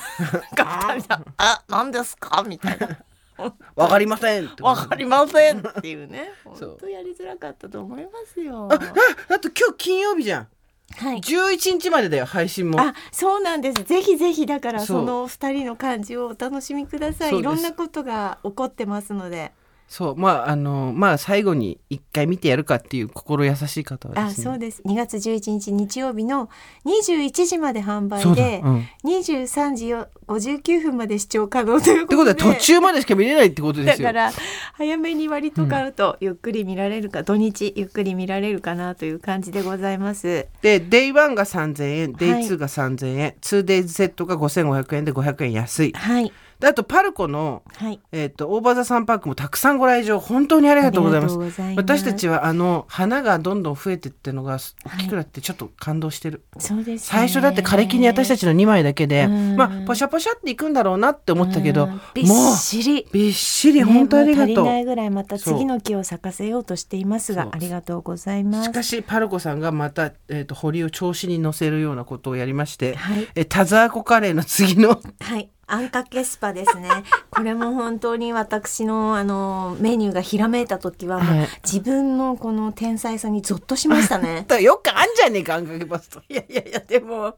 [1.68, 2.98] なんですか?」みたいな
[3.76, 4.50] わかりません。
[4.60, 6.32] 「わかりません」っていうね。
[6.44, 8.68] 本当やりづらかったと思いますよ。
[8.70, 10.48] あ、あ、あと今日金曜日じゃん。
[10.96, 11.20] はい。
[11.20, 12.80] 11日までだよ配信も。
[12.80, 13.82] あそうなんです。
[13.84, 17.38] ぜひぜひだからその二人の感じをお楽しみください。
[17.38, 19.52] いろんなことが起こってますので
[19.92, 24.44] そうまああのまあ最後に一回見てやるかっていう心優しい方はあですね。
[24.44, 26.48] そうです2月11日日曜日の
[26.86, 28.02] 21時まで販。
[28.08, 28.80] 売で、うん。
[28.80, 34.08] っ23時よ59分まで視聴可能というてことことでは途中までしか見れないってことですよ。
[34.08, 34.32] だから
[34.74, 40.46] 早めに割と買うとゆっくり見られるか、土日ゆっくり見られるかなという感じでございます。
[40.62, 47.98] で Day1 が3000円はい Day2 が3000円、2days セットが5500円で500円安いはいであとパルコの、はい。
[48.12, 51.36] えっとオーバーザサンパークもたくさんご来場本当にありがとうございます。
[51.74, 59.56] 私たちはあの花がどんどん増えてってのが大きくなってちょっと感動してる、そうです、ね、最初だって枯れ木に私たちの2枚だけでうん。
[59.56, 62.00] まあポシャポシャっていくんだろうなって思ったけどうん。
[62.14, 63.08] びっしり。
[63.12, 68.66] びっしり本当ありがとう、ねもう足りないぐらいまた次の木を咲かせようとしていますがありがとうございます。
[68.66, 73.26] しかしパルコさんがまた、えー、と堀を調子に乗せるようなことをやりまして、はい。
[73.34, 76.90] えタザーコカレーの次のはい、あんかけスパですね。
[77.30, 84.46] これも本当に私のあのメニューがひらめいた時ははい自分のこの天才さにゾッとしましたね。
[84.60, 87.36] よくあんじゃねえかあんかけパスタいやいやいやでも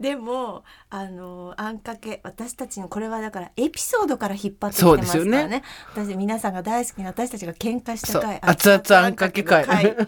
[0.00, 5.62] でもあのあんかけ私たちのこれはだからエピソードから引っ張ってきてますからそうですよね。
[5.94, 9.66] 私皆さんが大好きな私たちが喧嘩した回熱々あんかけ会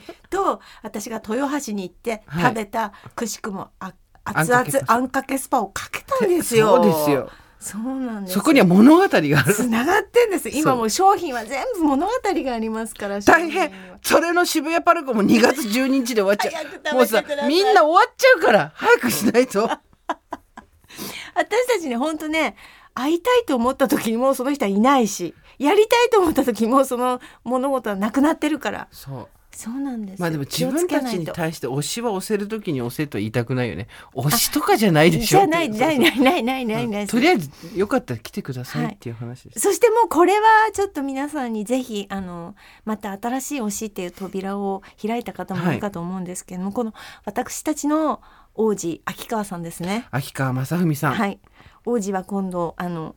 [0.30, 3.92] と私が豊橋に行ってはい食べたくしくもあ
[4.24, 6.76] 熱々あんかけスパをかけたんですよ。
[6.76, 7.30] そうですよ。
[7.60, 8.34] そうなんです。
[8.34, 9.54] よそこには物語がある。
[9.54, 10.48] つながってんです。
[10.48, 13.70] 今もう商品は全部物語がありますから大変。
[14.02, 16.60] それの渋谷パルコも2月12日で終わっちゃ
[16.92, 16.94] う。
[16.96, 19.68] もうさみんな終わっちゃうから早くしないと。
[21.36, 22.56] 私たちね本当ね
[22.94, 28.88] 会いたいと思った時にもうその人はいないしやりたいと思った時にもうその物事はなくなってるから。
[28.90, 40.40] そうそうなんですまあでも自分たちに対して推しは押せる時に押せと言いたくないよね推しとかじゃないでしょじゃないないないないないないないとりあえずよかったら来てくださいっていう話です、そしてもうこれは
[40.72, 48.22] ちょっと皆さんにぜひあのまた新しい推しっていう扉を開いた方もいるかと思うんですけども、この私たちの
[48.54, 50.06] 王子秋川さんですね。
[50.10, 51.38] 秋川雅史さん、はい、
[51.84, 53.16] 王子は今度あの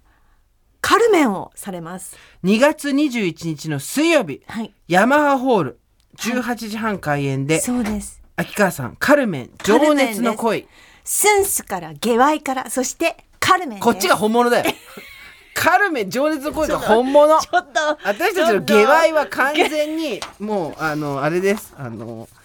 [0.81, 2.17] カルメンをされます。
[2.43, 5.79] 2月21日の水曜日はい、ヤマハホール
[6.17, 8.21] 18時半開演で、そうです。
[8.35, 10.67] 秋川さんカルメン情熱の恋。
[11.03, 14.73] スンスから下ワイからそしてカルメンこっちが本物だよ。
[15.53, 17.39] カルメン情熱の恋が本物。
[17.39, 21.73] ちょっと私たちの下ワイは完全にもうあのあれです。
[21.77, 22.42] あのし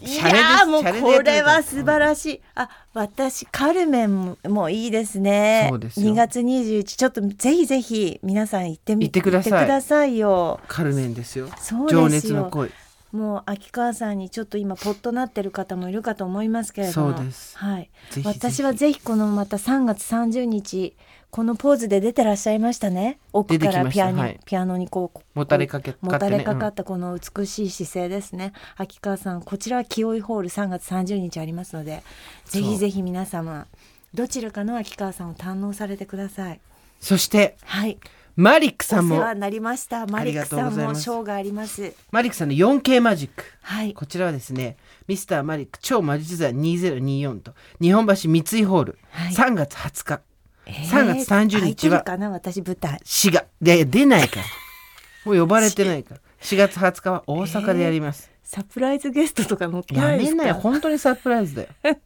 [0.00, 2.40] いやーもうこれは素晴らしい。
[2.54, 5.66] あ、私カルメンもいいですね。
[5.70, 10.60] そうですよ2月21ちょっとぜひぜひ皆さん行ってみてください行ってくださいよ。
[10.66, 12.70] カルメンですよそうですよ情熱の恋
[13.12, 17.16] もう秋川さんにちょっと今ポッとなってる方もいるかと思いますけれども。
[17.16, 17.90] そうですはい。
[18.24, 20.96] 私はぜひこのまた3月30日
[21.30, 23.20] このポーズで出てらっしゃいましたね。
[23.32, 28.52] 奥からピアノ、はいピアノにこうもたれかけもたれかかっったこの美しい姿勢ですね。
[28.76, 32.02] 秋川さん、こちらは清井ホール3月30日ありますので、
[32.46, 33.68] ぜひぜひ皆様
[34.12, 36.60] どちらかの秋川さんを堪能されてください。
[37.00, 37.98] そしてはい。
[38.36, 40.06] マリックおさんも世話になりました。
[40.06, 41.94] マリックさんもショーがあります。
[42.10, 43.94] マリックさんの 4K マジックはい。
[43.94, 50.29] こちらはですねミスターマリック超魔術座2024と日本橋三井ホール、はい3月20日え
[50.72, 53.00] 3月30日は私舞台。
[53.04, 53.44] 滋賀。
[53.60, 54.46] で出ないから。
[55.24, 56.20] もう呼ばれてないから。
[56.40, 60.36] 4月20日は大阪でやります、サプライズゲストとか乗ってやないですか？
[60.36, 60.54] めなよ。
[60.54, 61.68] 本当にサプライズだよ、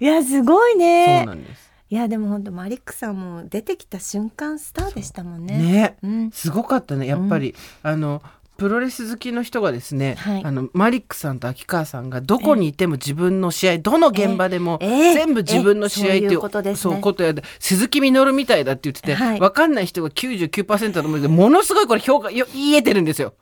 [0.00, 1.70] いやすごいそうねなんです。
[1.90, 5.58] いやでも本当マリックさんも出てきた瞬間スターでしたもんね。
[5.58, 5.96] ね。
[6.02, 6.30] うん。
[6.32, 7.06] すごかったね。
[7.06, 8.22] やっぱり、あの
[8.56, 10.44] プロレス好きの人がですね、はい。
[10.44, 16.94] あのマリックさんと秋川さんがどこにいても自分の試合どの現場でもええ全部自分の試合ってえそういうことですね。
[16.94, 19.40] そうことやで鈴木みのるみたいだって言ってて、はい。
[19.40, 23.34] 分かんない人が99%だと思うけどものすごいこれ評価よ言えてるんですよ。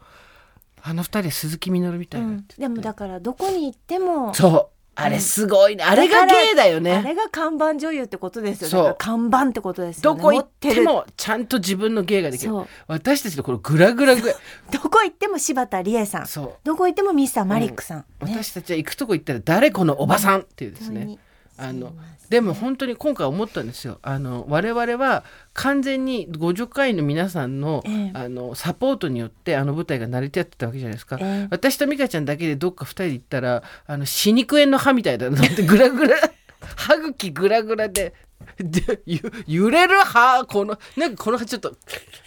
[0.82, 5.84] あの二人は鈴木みのるみたいだって、でもだからどこに行ってもそうあれすごいね。
[5.84, 7.02] あれが芸だよあね。
[7.02, 8.84] れが看板女優ってことですよそう。
[8.84, 10.20] だから看板ってことですよね。
[10.20, 12.52] どこ行ってもちゃんと自分の芸ができる。
[12.86, 14.32] 私たちのこのグラグラグ
[14.70, 16.26] どこ行っても柴田理恵さん。
[16.26, 16.52] そう。
[16.64, 21.18] どこ行ってもミスターマリックさん、ね私たちは行くとこ行ったら誰このおばさんっていうですね。
[21.58, 21.92] あの
[22.28, 23.98] でも本当に今回思ったんですよ。
[24.02, 31.18] あの我々は完全に50回の皆さんの,、ええあのサポートによってあの舞台が成り立ってたわけじゃないですか。
[31.20, 36.16] ええ私と美香ちゃんだけでどっか2人で行ったらあの死肉炎の歯みたいだなってグラグラ
[36.76, 38.14] 歯茎グラグラで。
[38.58, 41.72] でゆ揺れる歯このなんかこの歯ちょっと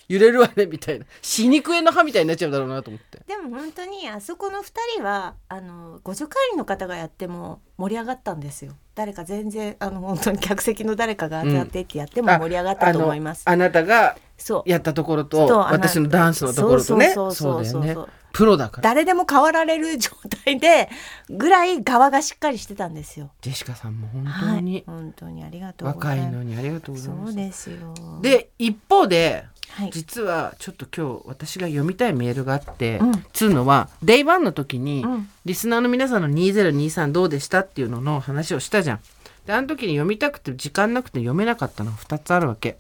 [0.08, 1.06] 揺れるわねみたいな。
[1.22, 3.22] 死肉炎の歯みたいになっちゃうだろうなと思って。
[3.28, 8.74] でも本当にあそこの2人はあのご助会員の方がやっても盛り上がったんですよ。
[8.94, 14.70] 誰か全然あの本当に客席の誰かが当たってってやっても盛り上がったと思います、ああのあなたがそう。
[14.70, 17.12] やったところそうと私のダンスのところとね。
[17.14, 18.82] そうそうそうそうだよねそうプロだから。
[18.82, 20.12] 誰でも変わられる状
[20.44, 20.90] 態で
[21.30, 23.32] ぐらい側がしっかりしてたんですよ。
[23.42, 24.56] ジェシカさんも本はい。
[24.56, 27.78] 当に本当にありがとう若いのにありがとうございそうますですよ。
[28.22, 29.90] で一方ではい。
[29.92, 33.26] 実はちょっと今日私が読みたいメールがあって、うん。
[33.34, 35.30] つうのは Day1 の時に、うん。
[35.46, 39.00] リスナーの皆さんの2023どうでしたっていうのの話をしたじゃん。
[39.46, 42.78] であの時に読みたくて時間なくて読めなかったのが2つあるわけ。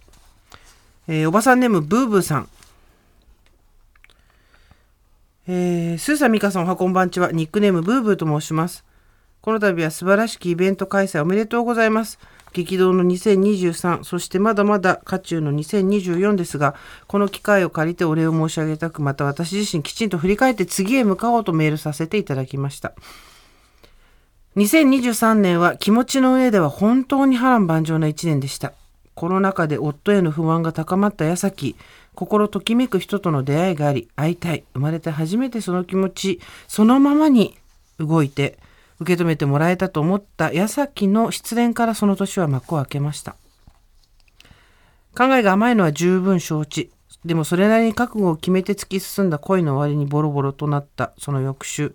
[1.07, 2.49] えーおばさんネームブーブーさん。
[5.47, 7.31] えー、スーサミカさんおはこんばんちは。
[7.31, 8.83] ニックネームブーブーと申します。
[9.41, 12.17] この度は素晴らしきイベント開催おめでとうございます。
[12.51, 16.73] 激動の2023、そしてまだまだ渦中の2024ですが、
[17.05, 22.93] この機会を借りてお礼を申し上げたく、また私自身きちんと振り返って次へ向かおうとメールさせていただきました。
[24.55, 28.73] 2023年は気持ちの上では本当に波乱万丈な一年でした。
[29.13, 31.75] コロナ禍で夫への不安が高まった矢先、
[32.15, 37.55] 心ときめく人との出会いがあり、会いたい、生まれて初めてその気持ち、そのままに
[37.99, 38.57] 動いて、
[38.99, 43.35] 受け止めてもらえたと思った矢先の失恋からその年は幕を開けました。
[45.15, 46.91] 考えが甘いのは十分承知。
[47.23, 51.93] でもそれなりに覚悟を決めて突き進んだ恋の終わりにボロボロとなったその翌週、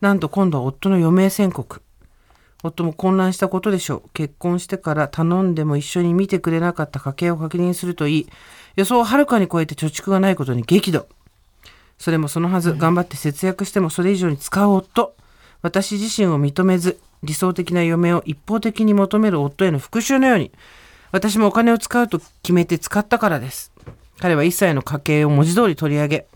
[0.00, 1.82] なんと今度は夫の余命宣告。
[2.64, 4.10] 夫も混乱したことでしょう。
[4.12, 8.28] 結婚してから頼んでも一緒に見てくれなかった家計を確認するといい。
[8.76, 11.06] 予想をはるかに超えて貯蓄がないことに激怒。
[11.98, 15.14] それもそのはず、頑張って節約してもそれ以上に使う夫。
[15.60, 20.50] 私自身を認めず、理想的な嫁を一方的に求める夫への復讐のように、
[21.12, 23.70] 私もお金を使うと決めて使ったからです。
[24.18, 26.26] 彼は一切の家計を文字通り取り上げ、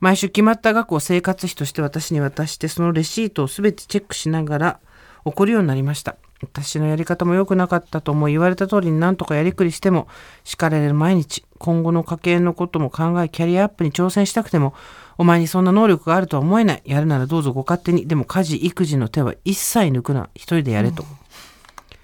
[0.00, 4.80] 毎週決まった額を生活費として私に渡して、そのレシートをすべてチェックしながら
[5.24, 6.16] 怒るようになりました。
[6.42, 10.08] 私のやり方も良くなかったと思い言われた通りに何とかやりくりしても
[10.44, 11.44] 叱られる毎日。
[11.58, 14.74] 今後の家計のことも考え、キャリアアップに挑戦したくても、
[15.18, 16.82] お前にそんな能力があるとは思えない。
[16.84, 18.08] やるならどうぞご勝手に。
[18.08, 20.28] でも家事、育児の手は一切抜くな。
[20.34, 21.04] 一人でやれと。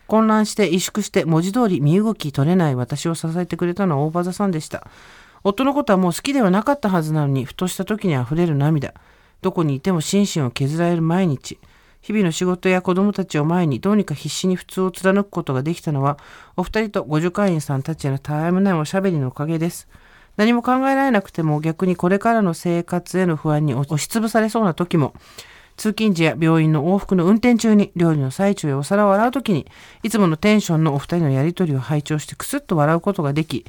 [0.07, 4.87] 混乱して萎縮して文字通り身動き取れない私を支えてくれたのは大場座さんでした。
[5.44, 8.94] 夫のことはもう好きではなかったはずなのに、ふとした時に溢れる涙。
[9.42, 11.59] どこにいても心身を削られる毎日
[12.09, 16.16] 日々の仕事や子供たちを前にどうにか必死に普通を貫くことができたのは
[16.57, 19.88] お二人とご助会員さんたちへのたわいもないおしゃべりのおかげです。
[20.38, 25.12] 何も考えられなくても逆にこれからの生活への不安に押しつぶされそうな時も
[25.77, 29.66] 通勤時や病院の往復の運転中に料理の最中やお皿を洗う時に
[30.03, 33.66] いつものテンションのお二人のやりとりを拝聴してクスッと笑うことができ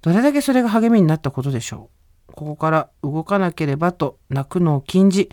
[0.00, 2.02] どれだけそれが励みになったことでしょう。
[2.32, 5.28] ここから動かなければと泣くのを禁じ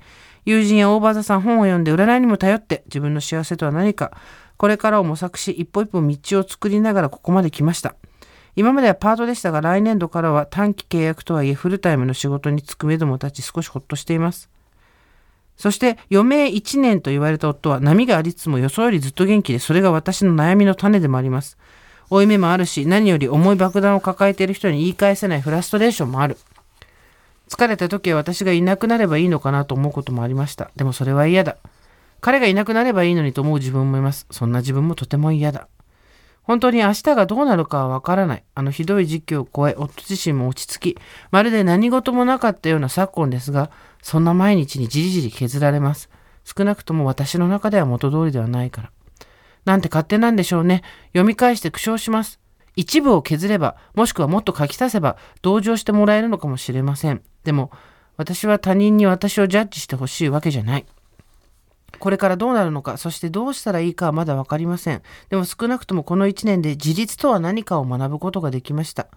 [0.50, 4.12] 友人や大場座さん本を読んで占いにも頼って自分の幸せとは何か。
[4.58, 7.96] これからを模索し一歩一歩道を作りながらここまで来ました。
[8.56, 14.50] 今まではパートでしたが来年度からは短期契約とはいえフルタイムの仕事に就くめども立ち少しほっとしています。
[15.56, 21.60] そして余命1年と言われた夫は波がありつつも予想よりずっと元気でそれが私の悩みの種でもあります。
[22.10, 26.38] 負い目もあるし何より重い爆弾を抱えている人に言い返せないフラストレーションもある。
[27.50, 31.58] 疲れた時は私がいなくなればいいのかなと思うこともありましたでもそれは嫌だ
[32.22, 35.68] 彼がいなくなればいいのにと思う自分もいますそんな自分もとても嫌だ
[36.50, 38.44] 本当に明日がどうなるかはわからない。
[38.56, 40.98] あのひどい時期を超え、夫自身も落ち着き、
[41.30, 43.70] まるで何事もなかったような昨今ですが、
[44.02, 46.10] そんな毎日にじりじり削られます。
[46.44, 48.92] 少なくとも私の中では元通りではないから。
[49.66, 50.82] なんて勝手なんでしょうね。
[51.10, 52.40] 読み返して苦笑します。
[52.76, 57.22] 一部を削れば、もしくはもっと書き足せば、同情してもらえるのかもしれません。
[57.44, 57.72] でも、
[58.18, 60.86] 私は他人に私をジャッジしてほしいわけじゃない。
[62.00, 65.02] これからどうなるのか、そしてどうしたらいいかはまだ分かりません。
[65.30, 69.08] でも少なくともこの1年で自立とは何かを学ぶことができました。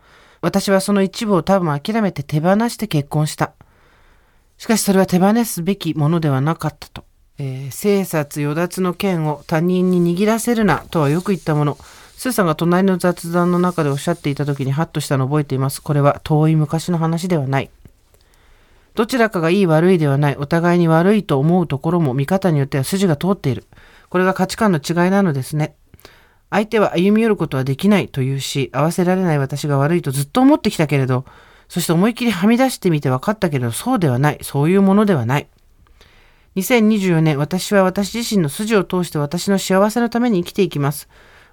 [0.41, 3.53] 私はその一部を多分諦めて手放して結婚した。
[4.57, 7.05] しかしそれは手放すべきものではなかったと。
[7.39, 11.79] えー、生殺与奪の剣を他人に握らせるなとはよく言ったもの。
[12.23, 15.83] スーさんが隣の雑談の中でおっしゃっていた時にハッとしたのを覚えています。
[15.83, 17.71] これは遠い昔の話ではない。
[18.95, 23.65] どちらかがいい悪いではない、お互いに悪いと思うところも見方によっては筋が通っている。
[24.09, 25.75] これが価値観の違いなのですね。
[26.49, 31.25] 相手は歩み寄ることはできないというし、合わせられない私が悪いとずっと思ってきたけれど、
[31.69, 34.39] そして思いっきりはみ出してみて分かったけれど、そうではない。
[34.43, 35.49] そういうものではない。
[36.55, 41.09] 2024年、私は私自身の筋を通して私の幸せのために生きていきます。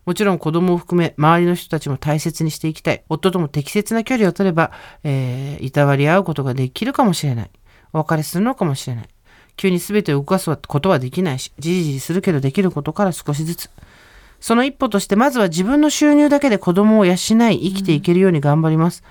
[0.10, 3.04] もちろん子供を含め周りの人たちも大切にしていきたい。
[3.10, 4.72] 夫とも適切な距離を取れば、
[5.04, 7.52] えー、いたわり合うことができるかもしれない。
[7.94, 9.10] お別れするのかもしれない。
[9.56, 13.70] 急に全てを動かすことはできないし、じりじりするけどできることから少しずつ。
[14.40, 19.04] その一歩として、まずは自分の収入だけで子供を養い、生きていけるように頑張ります。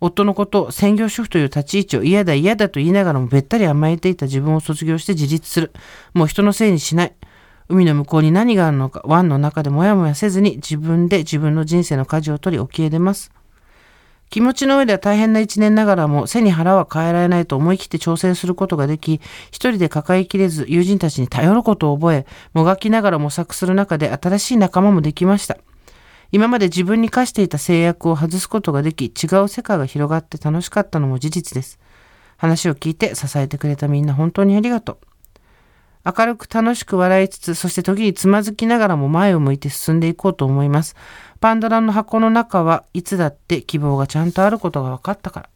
[0.00, 5.72] うん、夫のこと、専業主婦という立ち位置を嫌だ嫌だと言いながらもべったり甘えていた自分を卒業して自立する。
[6.14, 7.12] もう人のせいにしない。
[7.68, 13.30] 海の向こうに何があるのか、湾の中でもやもやせずに自分で自分の人生の舵を取り沖へ出ます。
[14.30, 25.56] 気持ちの上では大変な一年ながらも背に腹は変えられないと思い切って挑戦することができ、一人で抱えきれず友人たちに頼ることを覚え、もがきながら模索する中で新しい仲間もできました。
[26.30, 31.78] 今まで自分に課していた制約を外すことができ、違う世界が広がって楽しかったのも事実です。
[32.36, 35.07] 話を聞いて支えてくれたみんな本当にありがとう。
[36.04, 40.96] 明るく楽しく笑いつつ、そして時につまずきながらも前を向いて進んでいこうと思います。
[41.40, 45.48] パンドラの箱の中はいつだって希望がちゃんとあることが分かったから。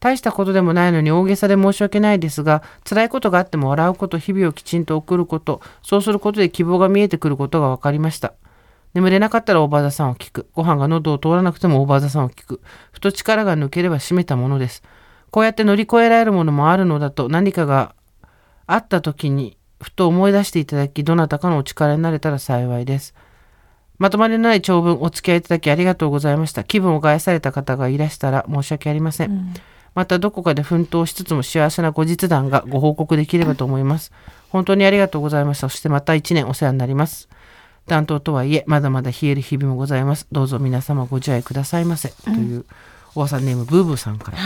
[0.00, 8.34] 大したことでもないのに大げさで申し訳ないですが、辛いことがあっても笑うこと、日々をきちんと送ること、そうすることで希望が見えてくることが分かりました。
[8.94, 10.48] 眠れなかったらおばあさんを聞く。
[10.54, 12.60] ご飯が喉を通らなくてもおばあさんを聞く。
[12.90, 14.82] ふと力が抜ければ閉めたものです。
[15.30, 17.94] こうやって乗り越えられるものもあるのだと何かが
[18.66, 23.14] あった時にふと思い出していただき、どなたかのお力になれたら幸いです。
[23.98, 26.64] まとまりのない長文お付き合いいただきありがとうございました。
[26.64, 29.30] 気分を害された方がいらしたら申し訳ありません。
[29.30, 29.54] うん、
[29.94, 34.12] またどこかで奮闘しつつも幸せな後日談がご報告できればと思います。
[34.48, 35.68] 本当にありがとうございました。
[35.68, 37.28] そしてまた1年お世話になります。
[37.86, 40.26] 担当とはいえ、まだまだ冷える日々もございます。
[40.32, 42.12] どうぞ皆様ご自愛くださいませ。
[42.26, 42.64] うん、という、
[43.14, 44.38] おばさんネームブーブーさんから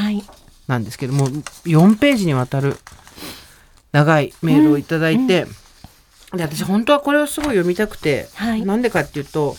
[0.66, 2.76] なんですけども、はい、4ページにわたる
[3.96, 5.47] 長いメールをいただいて、
[6.34, 9.57] で私本当はこれをすごい読みたくて、はい、なんでかっていうと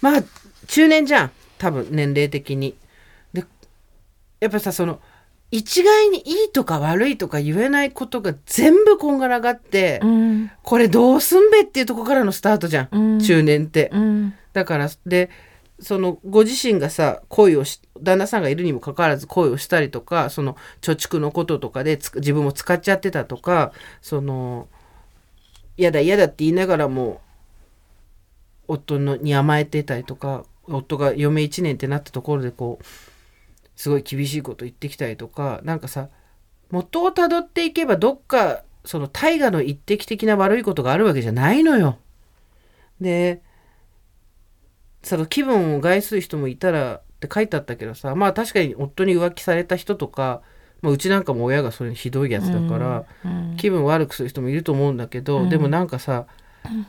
[0.00, 0.22] まあ
[0.68, 2.76] 中年じゃん多分年齢的に。
[3.34, 3.44] で
[4.40, 5.00] やっぱさその
[5.50, 13.90] 一概にいいとか悪いとか言えないことが全部こんがらがって、うん、これどうすんべっていうとこからのスタートじゃん、うん、中年って。
[13.92, 15.28] うん、だからで
[15.80, 24.68] そのご自身がさ恋をし旦那さんがいるにもかかわらず恋をしたりとかその貯蓄のこととかで自分も使っちゃってたとかその
[25.76, 27.20] 嫌だ嫌だって言いながらも
[28.68, 32.84] 夫のに甘えてたりとか夫が嫁1年ってなったところでこう
[33.76, 36.08] すごい厳しいこと言ってきたりとかなんかさ
[36.70, 41.98] 元をたどっていけばどっかその大河の一滴的な悪いことがあるわけじゃないのよ。
[43.00, 43.42] で
[45.04, 50.42] その気分を害する人もいたらって書いてあったけどさまあ確かに夫に浮気された人とか、
[50.82, 56.26] まあ、うちなんかも親がそれにひどいやつだから、うん気分悪くする人もいると思うんだけど、でもなんかさ、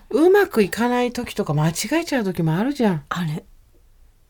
[0.09, 3.03] うまくいかない時とか間違えちゃう時もあるじゃん。
[3.07, 3.45] ある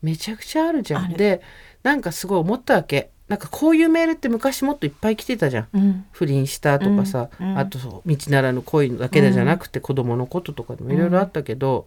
[0.02, 1.14] めちゃくちゃあるじゃん。
[1.14, 1.40] で
[1.82, 3.10] なんかすごい思ったわけ。
[3.28, 5.68] なんかこういうメールって昔もっといっぱい来てたじゃん。
[5.72, 11.86] うん不倫したとかさ、うんうんあとそう道ならぬ恋だけでじゃなくて子供のこととかでもいろいろあったけど、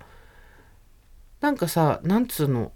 [1.42, 2.72] なんかさなんつうの？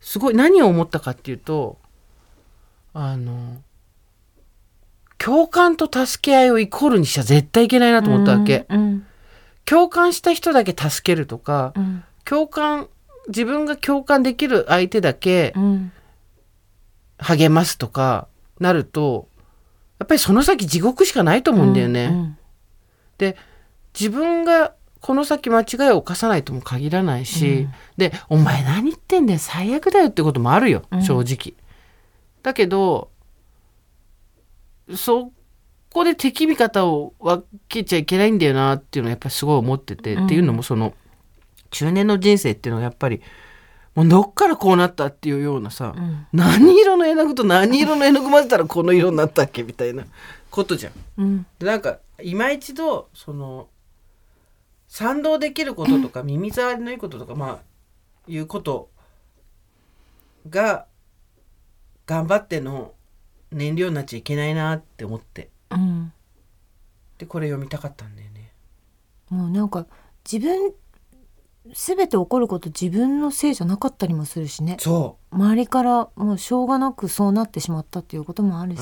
[0.00, 1.78] すごい何を思ったかっていうと
[2.94, 3.56] あの
[5.18, 8.66] 共感と助け合いをイコールにしちゃ絶対いけないなと思ったわけ。
[8.68, 9.06] うん
[9.64, 12.88] 共感した人だけ助けるとかうん共感
[13.26, 15.92] 自分が共感できる相手だけうん
[17.18, 18.28] 励ますとか
[18.60, 19.28] なると
[19.98, 22.04] やっぱりその先地獄しかないと思うんだよね。
[22.06, 22.38] うん
[23.18, 23.36] で
[23.98, 27.74] 自分がこの先間違いを犯さないとも限らないし、うん。
[27.96, 31.02] で「お前何言ってんだよ最悪だよ」ってこともあるようん。
[31.02, 31.54] 正直。
[32.42, 33.10] だけど
[34.94, 35.32] そ
[35.92, 40.26] こで敵味方を分けちゃいけないんだよなっていうのはやっぱりすごい思ってて、うん。
[40.26, 40.94] っていうのもその
[41.70, 43.20] 中年の人生っていうのはやっぱり
[43.94, 46.26] もうどっからこうなったっていうようなさ、うん。
[46.32, 50.04] 何色の絵の具と何色の絵の具混ぜたらこの色になったっけみたいな
[50.50, 50.92] ことじゃん。
[51.18, 51.46] うん。
[51.58, 53.68] でなんか今一度その
[54.88, 57.58] 賛同できることとか耳障りのいいこととかまあ
[58.26, 58.90] いうこと
[60.48, 60.86] が
[62.06, 62.92] 頑張っての
[63.52, 65.50] 燃料になっちゃいけないなって思って。
[65.70, 66.12] うん。
[67.18, 68.52] でこれ読みたかったんだよね。
[69.30, 69.86] もうなんか
[70.30, 70.72] 自分
[71.74, 74.76] 全て起こること自分のせいじゃなかったりもするしね。
[74.80, 78.80] そ周りからもうしょうがなくそうなってしまったっていうこともあるし。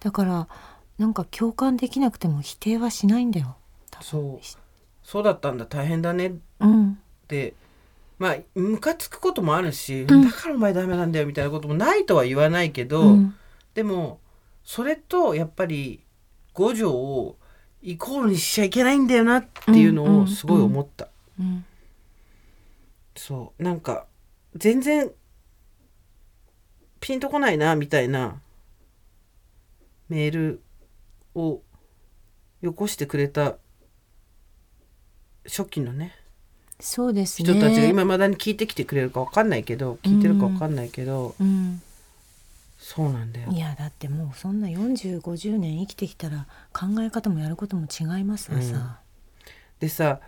[0.00, 0.48] だから
[0.98, 3.56] なんか共感できなくても否定はしないんだよ。
[4.00, 4.44] そう
[5.12, 6.28] そうだったんだ大変だね。
[6.28, 6.98] っうん。
[7.28, 7.52] て
[8.18, 10.24] まあムカつくこともあるし、うん。
[10.24, 13.34] だからお前ダメなんだよみたいなこともないとは言わないけど、うん。
[13.74, 14.20] でも
[14.64, 16.02] それとやっぱり
[16.54, 17.36] 五条を
[17.82, 21.08] イコールにしちゃいけないんだよなっていうのをすごい思った、
[21.38, 21.62] うん。
[23.14, 23.62] そう。
[23.62, 24.06] なんか
[24.56, 25.10] 全然
[27.00, 28.40] ピンとこないなみたいな
[30.08, 30.62] メール
[31.34, 31.60] を
[32.62, 33.56] よこしてくれた
[35.44, 36.14] 初期のね。
[36.80, 37.48] そうですね。
[37.48, 41.80] 人たちが今まだに聞いてきてくれるか分かんないけど聞いてるか分かんないけど、うん。
[42.78, 43.48] そうなんだよ。
[43.52, 48.98] いやだってもうそんな4050年生きてきたら考え方もやることも違いますわさ、
[49.78, 50.20] でさ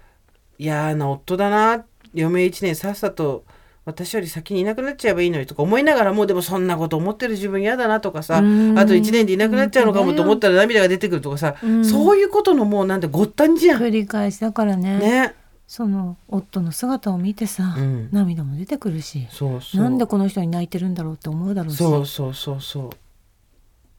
[0.57, 1.85] 嫌な夫だな。
[2.13, 3.45] 嫁1年さっさと
[3.85, 13.83] 私より先にいなくなっちゃえばいいのにとか思いながらもでもそんなこと思ってる自分嫌だなとかさあとうん1年でいなくなっちゃうのかもと思ったら涙が出てくるとかさ、うんそういうことのもうなんてごったんじゃん。
[13.83, 15.35] 繰り返しだからねね。
[15.67, 19.83] その夫の姿を見てさ、うん涙も出てくるしそうそう。
[19.83, 22.91] なんでこの人に泣いてるんだろうって思うだろうしそうそうそうそ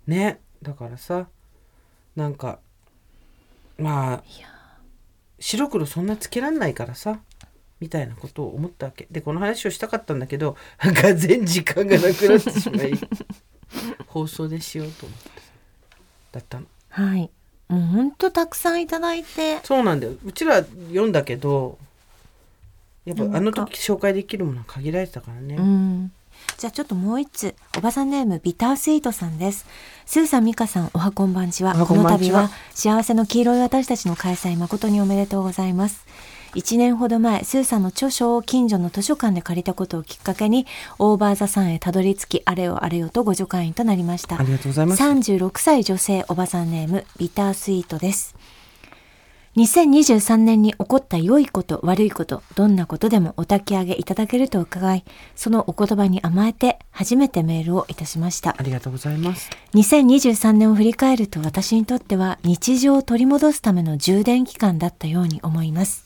[0.07, 0.11] う。
[0.11, 0.39] ね。
[0.61, 1.27] だからさ
[2.15, 2.59] なんか
[3.77, 4.23] まあ
[5.39, 7.19] 白黒そんなつけらんないからさ
[7.85, 9.07] みたいなことを思ったわけ。
[9.11, 12.93] でこの話をしたかったんだけどが全時間がなくなってしまい
[14.09, 15.29] 放送でしようと思って
[16.31, 16.65] だったの。
[16.89, 17.29] はい。
[17.67, 19.59] もうほんとたくさんいただいて。
[19.63, 20.13] そうなんだよ。
[20.25, 21.77] うちら読んだけど
[23.05, 26.11] やっぱあの時紹介できるものは限られてたからね、うん。
[26.57, 27.55] じゃあちょっともう一つ。
[27.77, 29.67] おばさんネームビタースイートさんです。
[30.07, 31.73] スーさん美香さんおはこんばんちは。
[31.75, 32.43] おはここんばんちは。
[32.43, 36.05] の度は幸せの黄色い私たちの開催誠におめでとうございます
[36.55, 40.65] 1年ほど前スーさんの著書を近所の図書館で借りたことをきっかけに
[40.97, 44.39] オーバーザさんへたどり着きあれよあれよとご助会員となりました。
[44.39, 45.03] ありがとうございます。
[45.03, 48.35] 36歳女性おばさんネームビタースイートです。
[49.57, 58.55] 2023年に起こった良いこと悪いことどんなことでもお焚き上げいただけると伺いそのお言葉に甘えて初めてメールをいたしました。
[58.57, 59.49] ありがとうございます。
[59.73, 66.05] 2023年を振り返ると私にとっては日常を取り戻すための充電期間だったように思います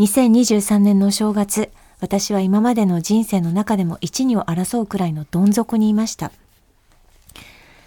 [0.00, 1.70] 2023年のお正月
[2.00, 6.32] 私は今までの人生の中でも一二を争うくらいのどん底にいました。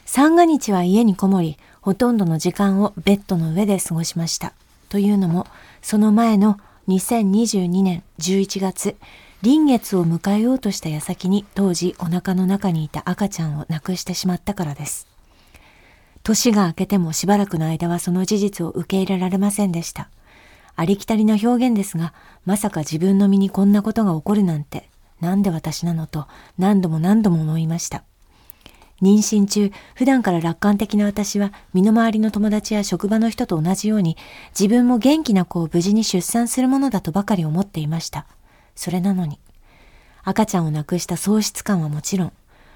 [0.06, 4.54] 三が日は家にこもりほとんどの時間をベッドの上で過ごしました。
[4.90, 5.48] というのも
[5.82, 8.96] その前の2022年11月
[9.42, 15.08] 臨月を迎えようとした矢先に当時お腹の中にいた赤ちゃんを亡くしてしまったからです。
[16.22, 20.10] 年が明けてもしばらくの間はその事実を受け入れられませんでした。
[20.76, 22.14] ありきたりな表現ですが
[22.46, 24.90] まさか自分の身にこんなことが起こるなんて
[25.22, 28.04] なんで私なのと何度も何度も思いました
[29.04, 34.16] 妊娠中、普段から楽観的な私は、身の回りの友達や職場の人と同じように、
[34.58, 38.26] 自分も元気な子を無事に出産するものだとばかり思っていました。
[38.76, 39.40] それなのに、
[40.24, 42.34] 赤ちゃんを亡くした喪失感はもちろん、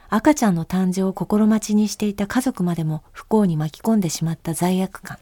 [0.10, 5.18] 赤ちゃんの誕生を心待ちにしていた家族までも不幸に巻き込んでしまった罪悪感。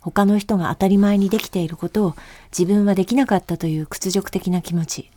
[0.00, 2.14] 他の人が当たり前にできていることを
[2.56, 5.10] 自分はできなかったという屈辱的な気持ち。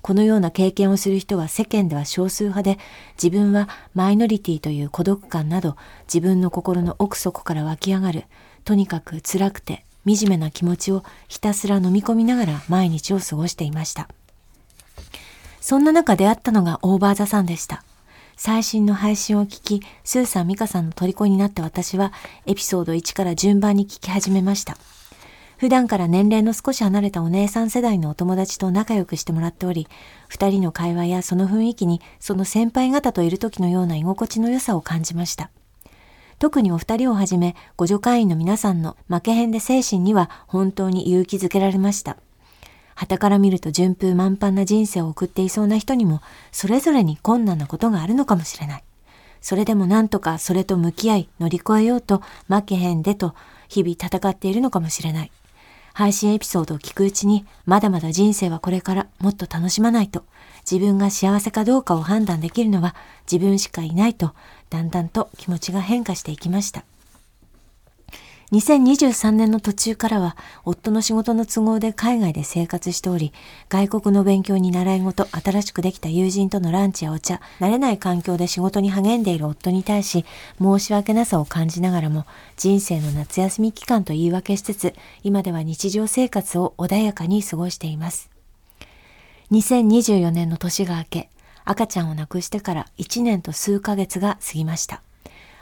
[0.00, 2.78] このような経験をする人は世間では少数派で、
[3.22, 5.76] 自分はマイノリティという孤独感など、
[6.06, 8.24] 自分の心の奥底から湧き上がる、
[8.64, 14.08] とにかく辛くて惨めな気持ちをひたすら飲み込みながら毎日を過ごしていました。
[15.60, 17.82] そんな中出会ったのがオーバーザさんでした。
[18.38, 22.12] 最新の配信を聞き、スーさん、ミカさんの虜になって私は、
[22.46, 24.76] エピソード1から順番に聞き始めました。
[25.56, 29.88] 普段から年齢の少し離れたお姉さん世代のお友達と仲良くしてもらっており、
[30.28, 35.50] 二人の会話やその雰囲気に、その先輩方といる時のような居心地の良さを感じました。
[36.38, 42.18] 特にお二人をはじめ、ご助会員の皆さんの負けへんで精神には本当に勇気づけられました。
[42.98, 46.20] 旗から見ると順風満帆な人生を送っていそうな人にも、
[46.50, 48.84] それぞれに困難なことがあるのかもしれない。
[49.40, 53.36] それでもなんとかそれと向き合い乗り越えようと負けへんでと
[53.68, 55.30] 日々戦っているのかもしれない。
[55.94, 60.24] 配信エピソードを聞くうちに、まだまだ人生はこれからもっと楽しまないと、
[60.68, 62.96] 自分が幸せかどうかを判断できるのは
[63.30, 64.34] 自分しかいないと、
[64.70, 66.84] だんだんと気持ちが変化していきました。
[68.50, 70.34] 2023年の途中からは、
[70.64, 73.34] 夫の仕事の都合で海外で生活しており、
[73.68, 80.24] 外国の勉強に習い事、新しくできた友人とのランチやお茶、慣れない環境で仕事に励んでいる夫に対し、
[80.58, 82.24] 申し訳なさを感じながらも、
[82.56, 88.30] 人生の夏休み期間と言い訳しつつ、今では日常生活を穏やかに過ごしています。
[89.52, 91.30] 2024年の年が明け、
[91.66, 95.02] 赤ちゃんを亡くしてから1年と数ヶ月が過ぎました。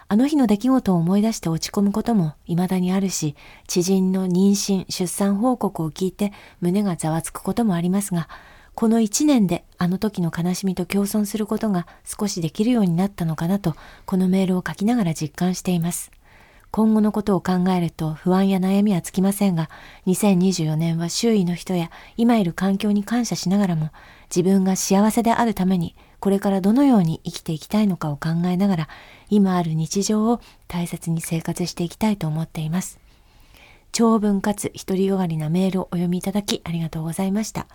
[0.08, 3.34] あの日の出来事を思い出して落ち込むことも未だにあるし、
[3.66, 8.28] 知人の妊娠、出産報告を聞いて胸がざわつくこともありますが、
[8.76, 16.12] この一年であの時の悲しみと共存することが少しできるようになったのかなと、このメールを書きながら実感しています。
[16.70, 19.70] 今後のことを考えると不安や悩みはつきませんが、
[20.06, 23.90] 2024年は周囲の人や今いる環境に感謝しながらも、
[24.30, 28.88] 自分が幸せであるためにこれからどのように生きていきたいのかを考えながら、
[29.28, 32.98] 今ある日常を大切に生活していきたいと思っています。
[33.92, 37.66] 長文かつ独りよがりなメールをお読みいただきありがとうございました。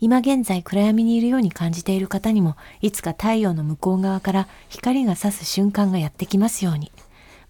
[0.00, 6.92] 今現在暗闇にいるように感じている方にも、いつか太陽の向こう側から光が差す瞬間がやってきますように。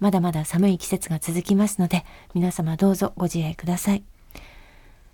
[0.01, 2.05] まだまだ寒い季節が続きますので、
[2.35, 4.18] 皆様どうぞご自愛ください。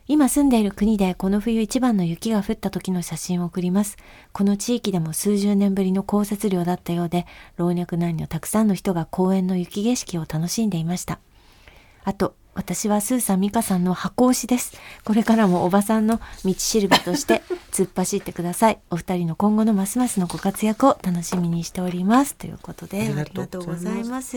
[0.06, 3.96] 今住んでいる国でこの冬一番の雪が降った時の写真を送ります。
[4.32, 7.26] この地域でも数十年ぶりの降雪量だったようで、
[7.56, 11.20] 老若男女たくさんの人が公園の雪景色を楽しんでいました。
[12.04, 14.78] あと、私はスーさん、ミカさんの箱推しです。
[15.04, 17.42] これからもおばさんの道しるべとして
[17.72, 18.78] 突っ走ってください。
[18.90, 22.34] お二人の今後のますますのご活躍を楽しみにしております。
[22.34, 24.36] ということで、ありがとうございます。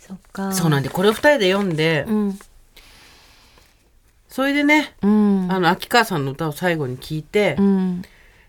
[0.00, 0.54] そっか。
[0.54, 2.38] そうなんで、これを二人で読んで、うん
[4.28, 8.02] それでね、うん、あの秋川さんの歌を最後に聞いて、うん、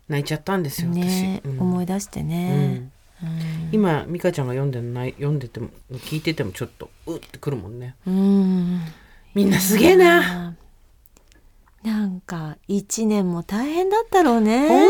[0.09, 2.89] 泣いちゃったんですよ、ね、私、うん、思い出してね、
[3.71, 7.95] 今美香ちゃんが読んでない読んでても聞いててもちょっとうってくるもんね、
[9.33, 10.55] みんなすげえな。
[11.83, 14.67] なんか一年も大変だったろうね。
[14.67, 14.87] 本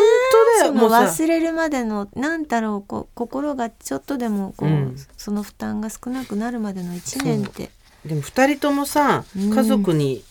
[0.60, 0.74] 当だよ。
[0.74, 7.70] もう忘れるまでのなんだろうこう心がちょっとでもこう、その負担が少なくなるまでの一年って。
[8.06, 10.24] でも二人ともさ家族に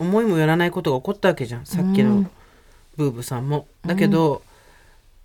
[0.00, 1.66] 思いもよらないことが起こったわけじゃん。
[1.66, 2.28] さっきの
[2.96, 3.66] ブーブさんも。
[3.86, 4.40] だけど、うん、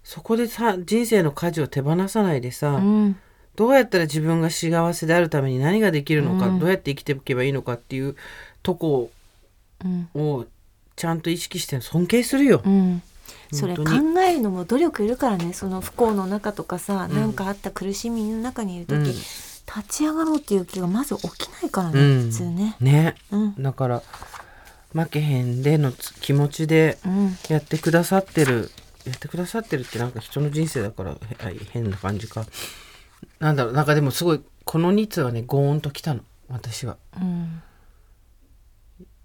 [0.03, 3.17] そこでさ人生の舵を手放さないでさ、うん、
[3.55, 8.15] どうやったら自分が幸せであるために何ができるのか、うん、どうやって生きていけばいいのかっていう
[8.61, 9.09] とこ
[10.13, 10.45] を
[10.95, 12.61] ちゃんと意識して尊敬するよ。
[13.51, 13.83] それ考
[14.27, 15.53] えるのも努力いるからね。
[15.53, 22.75] その不幸の中とかさ何、うん、かあった苦しみの中にいる時、立ち上がろうっていう気がまず起きないからね、普通ね。
[22.79, 23.15] ね、
[23.59, 24.03] だから
[24.95, 25.91] 負けへんでの
[26.21, 26.97] 気持ちで
[27.49, 28.71] やってくださってる、
[29.05, 31.17] やってくださってるってなんか人の人生だから
[31.71, 32.45] 変な感じか。
[33.39, 37.61] なんだろうなんかでもすごいこの2通はねゴーンときたの私は、うん、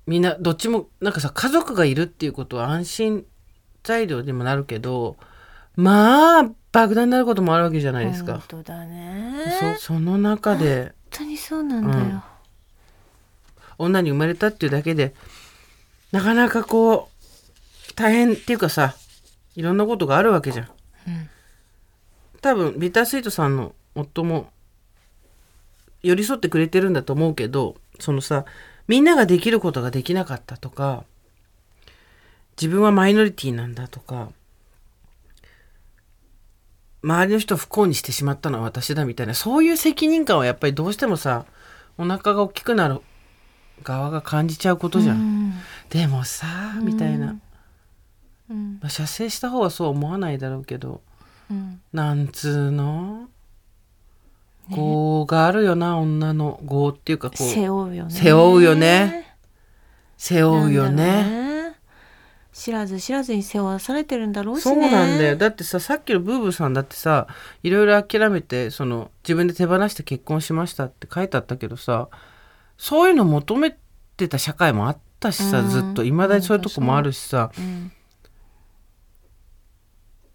[0.07, 3.25] みんなどっちもなんかさ家族がいるっていうことは安心
[3.85, 5.16] 材料にもなるけど
[5.77, 8.33] まあ爆弾になることもあるわけじゃないですか。
[8.49, 9.77] 本当だね。
[9.79, 10.93] そその中で。
[11.12, 12.23] 本当にそうなんだよ、うん、
[13.79, 15.14] 女に生まれたっていうだけで
[16.13, 17.09] なかなかこ
[17.91, 18.95] う大変っていうかさ
[19.55, 20.67] いろんなことがあるわけじゃん。
[21.07, 21.29] うん、
[22.41, 24.51] 多分ビタースイートさんの夫も
[26.03, 28.45] 寄り添ってくれてるんだと思うけどそのさ
[28.89, 31.05] みんなができることができなかったとか
[32.61, 34.31] 自分はマイノリティなんだとか
[37.03, 41.47] 周りの人を不幸にしてしまったのは私だみたいなそういう責任感はやっぱりどうしてもさ
[41.99, 43.01] お腹が大きくなる
[43.83, 45.16] 側が感じちゃうことじゃん。
[45.16, 45.53] うん。
[45.89, 46.47] でもさ
[46.83, 47.37] みたいな、
[48.51, 48.78] うん。
[48.81, 51.01] まあ、射精した方はそう思わないだろうけど
[51.51, 51.81] うん。
[51.93, 53.28] なんつうの？
[54.70, 56.61] 業があるよな女の。
[56.62, 57.43] 業っていうかこう。
[57.43, 58.11] 背負うよね。
[58.11, 59.35] 背負うよね。
[60.16, 61.49] 背負うよね。
[61.49, 61.51] う
[62.53, 65.37] 知らず知らずに背負わされてるんだろうしそうねなんだよ。
[65.37, 67.26] だってささっきのブーブーさんだってさ
[67.62, 72.09] いろいろ諦めてその自分で手放して結婚しましたって書いてあったけどさ
[72.81, 73.76] そういうの求め
[74.16, 75.68] てた社会もあったしさ、うん。
[75.68, 76.03] ずっと。
[76.03, 77.93] いまだにそういうとこもあるしさ、うん。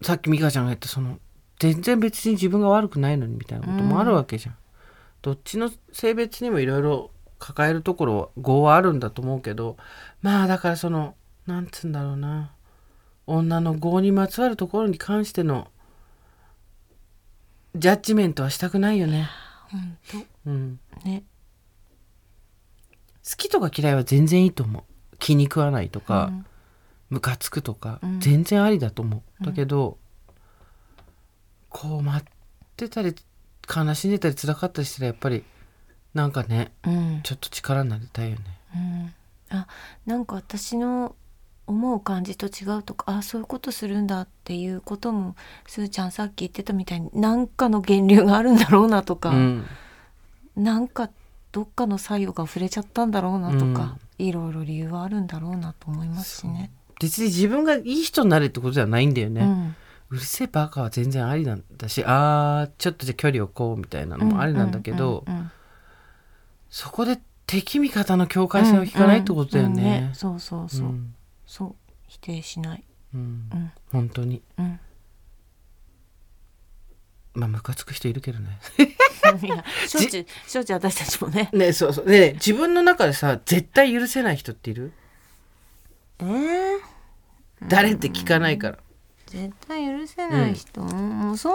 [0.00, 1.18] さっき美香ちゃんが言ったその
[1.58, 4.56] 全然別に自分が悪くないのにみたいなこともあるわけじゃん。
[5.22, 9.76] どっちの性別にもいろいろ抱えるところ業はあるんだと思うけど
[10.22, 11.16] まあだからその
[11.46, 12.52] なんつうんだろうな。
[13.26, 15.66] 女の業にまつわるところに関しての
[17.74, 19.28] ジャッジメントはしたくないよね。
[19.68, 20.26] ほんと。
[20.46, 21.24] うん、ね。
[21.24, 21.35] 好
[23.34, 24.82] きとか嫌いは全然いいと思う。
[25.18, 26.46] 気に食わないとか、うん。
[27.10, 28.20] ムカつくとか、うん。
[28.20, 29.44] 全然ありだと思う。
[29.44, 29.98] だけど、
[31.68, 32.32] こう待っ
[32.76, 33.14] てたり
[33.74, 35.44] 悲しんでたり辛かったりしたらやっぱり
[36.14, 37.20] なんかねうん。
[37.22, 38.44] ちょっと力になりたいよね。
[38.74, 39.14] うん。
[39.50, 39.66] あ
[40.06, 41.14] なんか私の
[41.66, 45.34] 思う感じと違うとかあそういうことするんだっていうことも
[45.66, 49.66] すーちゃんさっき言ってたみたいに何かの源流があるんだろうなとか、うん。
[50.56, 51.10] なんか
[51.56, 56.70] どっかの作用が触れちゃったんだろうなとか、いろいろ理由はあるんだろうなと思いますしね。
[57.00, 59.76] 別に自分がいい人になれってことじゃないんだよね、うん。
[60.10, 65.50] うるせえバカは全然ありなんだしあーちょっとじゃあ距離を置こうみたいなのもありなんだけど、うんうんうん。
[66.68, 70.10] そこで敵味方の境界線を引かないってことだようんうんね。
[70.12, 71.14] そうそうそう、うん。
[71.46, 71.74] そう
[72.06, 72.84] 否定しない。
[73.14, 73.48] うん。
[73.50, 73.72] うん。
[73.92, 74.42] 本当に。
[74.58, 74.78] うん。
[77.36, 78.58] まあムカつく人いるけどね。
[79.42, 81.50] いやしょっちゅうしょっちゅう私たちもね。
[81.52, 82.06] ねそうそう。
[82.06, 84.92] でね自分の中でさ絶対許せない人っている？
[86.18, 86.78] えー、
[87.68, 88.78] 誰って聞かないから。
[89.26, 91.52] 絶対許せない人、もうそん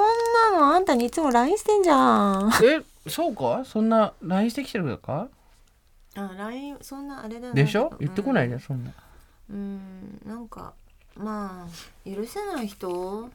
[0.52, 2.52] なのあんたにいつも LINE してんじゃん。
[2.64, 3.64] えそうか？
[3.66, 5.30] そんな LINE してきてるのか？
[6.16, 7.96] あ LINE そんなあれだよでしょ？
[8.02, 8.92] 言ってこないねそんな。
[9.50, 10.74] うんなんか
[11.16, 13.30] まあ許せない人？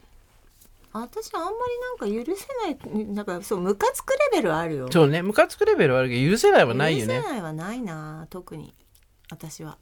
[1.01, 4.91] 私あんまりなんか許せないなんかそうムカつくレベルあるよ。
[4.91, 5.21] そうね。
[5.21, 7.17] ムカつくレベルはあるけど許せないはないよね。
[7.17, 8.73] 許せないはないな特に
[9.29, 9.77] 私は。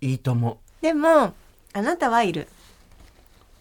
[0.00, 1.34] いいと思でも
[1.72, 2.48] あなたはいる。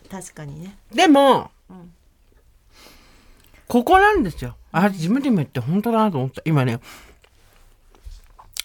[0.10, 0.78] 確かにね。
[0.92, 1.94] うでも、うん。
[3.68, 4.56] ここなんですよ。
[4.72, 6.42] あ自分でも言って本当だなと思った。
[6.46, 6.80] 今ね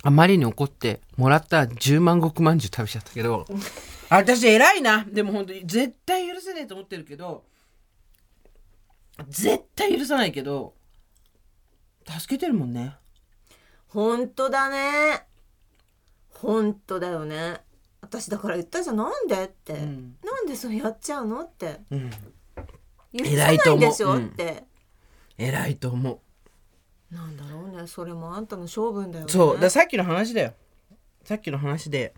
[0.03, 3.47] あまりに怒ってもらった10万石まんじゅう食べちゃったけど
[4.09, 5.05] あ 私偉いな。
[5.07, 7.43] でも本当に絶対許せねえと思ってるけど
[9.29, 10.75] 絶対許さないけど
[12.07, 12.97] 助けてるもんね。
[13.89, 15.27] 本当だね。
[16.31, 17.61] 本当だよね。
[18.01, 18.97] 私だから言ったじゃん。
[18.97, 20.17] なんでって、ん。
[20.25, 21.81] なんでそれやっちゃうのって。
[21.91, 22.11] うん。
[23.13, 24.27] 許せ偉いと思うないでしょうん。
[24.27, 24.65] って、
[25.37, 26.23] 偉いと思
[27.11, 27.15] う。
[27.15, 27.87] なんだろうね。
[27.87, 29.33] それもあんたの性分だよね。
[29.33, 29.61] そう。
[29.61, 30.55] ださっきの話だよ。
[31.29, 32.15] さっきの話で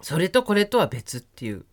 [0.00, 1.64] それとこれとは別っていう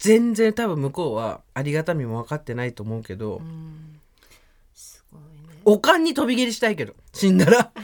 [0.00, 4.00] 全然多分向こうはありがたみも分かってないと思うけど、うん。
[4.74, 5.60] すごいね。
[5.66, 7.70] おかんに飛び蹴りしたいけど死んだら。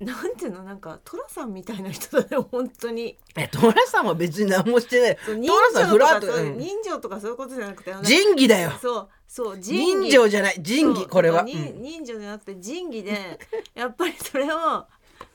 [0.00, 3.18] なんていうのなんか寅さんみたいな人だね本当に。
[3.36, 5.18] えトラさんは別に何もしてない。
[5.24, 6.58] そう人トラさん情とフラット、かそううん。
[6.58, 8.72] 人情とかそういうことじゃなくてあの仁義だよ。
[8.80, 10.56] そうそう情じゃない。
[10.60, 11.82] 仁義そうこれは、人うん。
[11.82, 13.40] 人情じゃなくて仁義で
[13.74, 14.86] やっぱりそれを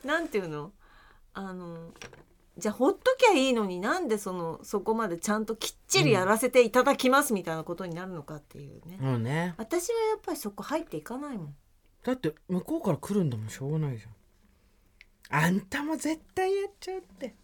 [0.04, 0.72] なんていうの？
[1.34, 1.92] あの
[2.60, 9.54] じゃあほっときゃいいのになんでそのそこまでちゃんときっちりやらせていただきますみたいなことになるのかっていうね、もうね。
[9.56, 11.54] 私はやっぱりそこ入っていかないもん。
[12.04, 15.44] だって向こうから来るんだもんしょうがないじゃん。
[15.44, 17.34] あんたも絶対やっちゃうって。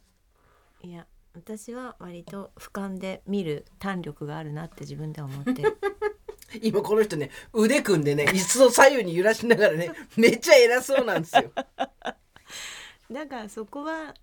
[0.83, 5.79] いや私は割と俯瞰で見る胆力があるなって自分では思ってる。
[6.63, 11.51] 今この人ね腕組んでね椅子を左右に揺らしながらねめっちゃ偉そうなんですよ。
[13.11, 14.15] だからそこは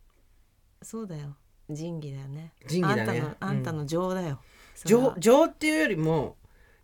[0.84, 1.36] そうだよ。
[1.70, 2.54] 仁義だよね。
[2.68, 3.12] 仁義だね。
[3.12, 4.40] あんたのあんたの情だよ、
[4.86, 6.36] 情は情っていうよりも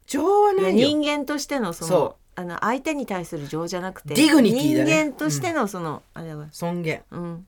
[0.06, 5.04] 情はないよ人間としてのそのそあの相手に対する情じゃなくて dignity だね。
[5.04, 6.48] 人間としてのその、あれは。
[6.52, 7.04] 尊厳。
[7.12, 7.46] うん。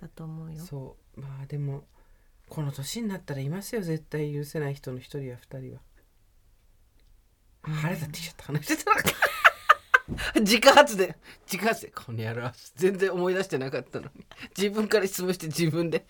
[0.00, 0.62] だと思うよ。
[0.62, 1.20] そう。
[1.20, 1.84] まあでも
[2.50, 3.80] この年になったらいますよ。
[3.80, 5.80] 絶対許せない人の一人や二人は。
[7.62, 8.44] 腹立ってきちゃった。
[8.44, 8.90] 話してた
[10.40, 11.14] 自家発電
[11.50, 14.24] 自家発電この野郎全然思い出してなかったのに。
[14.56, 16.04] 自分から質問して自分で。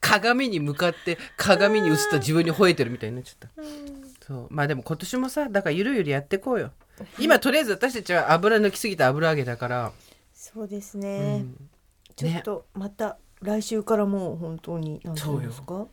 [0.00, 3.62] 鏡に向かって鏡に映った自分に吠えてるみたいになっちゃった。
[4.26, 4.46] そう。
[4.50, 6.72] まあでも今年もさだからゆるゆるやってこうよ。
[7.18, 9.92] 今とりあえず私たちは油抜きすぎた油揚げだから、
[10.32, 11.56] そうですうね、ん
[12.16, 15.72] ちょっとまた来週からもう本当に何て言うんですか？
[15.72, 15.88] も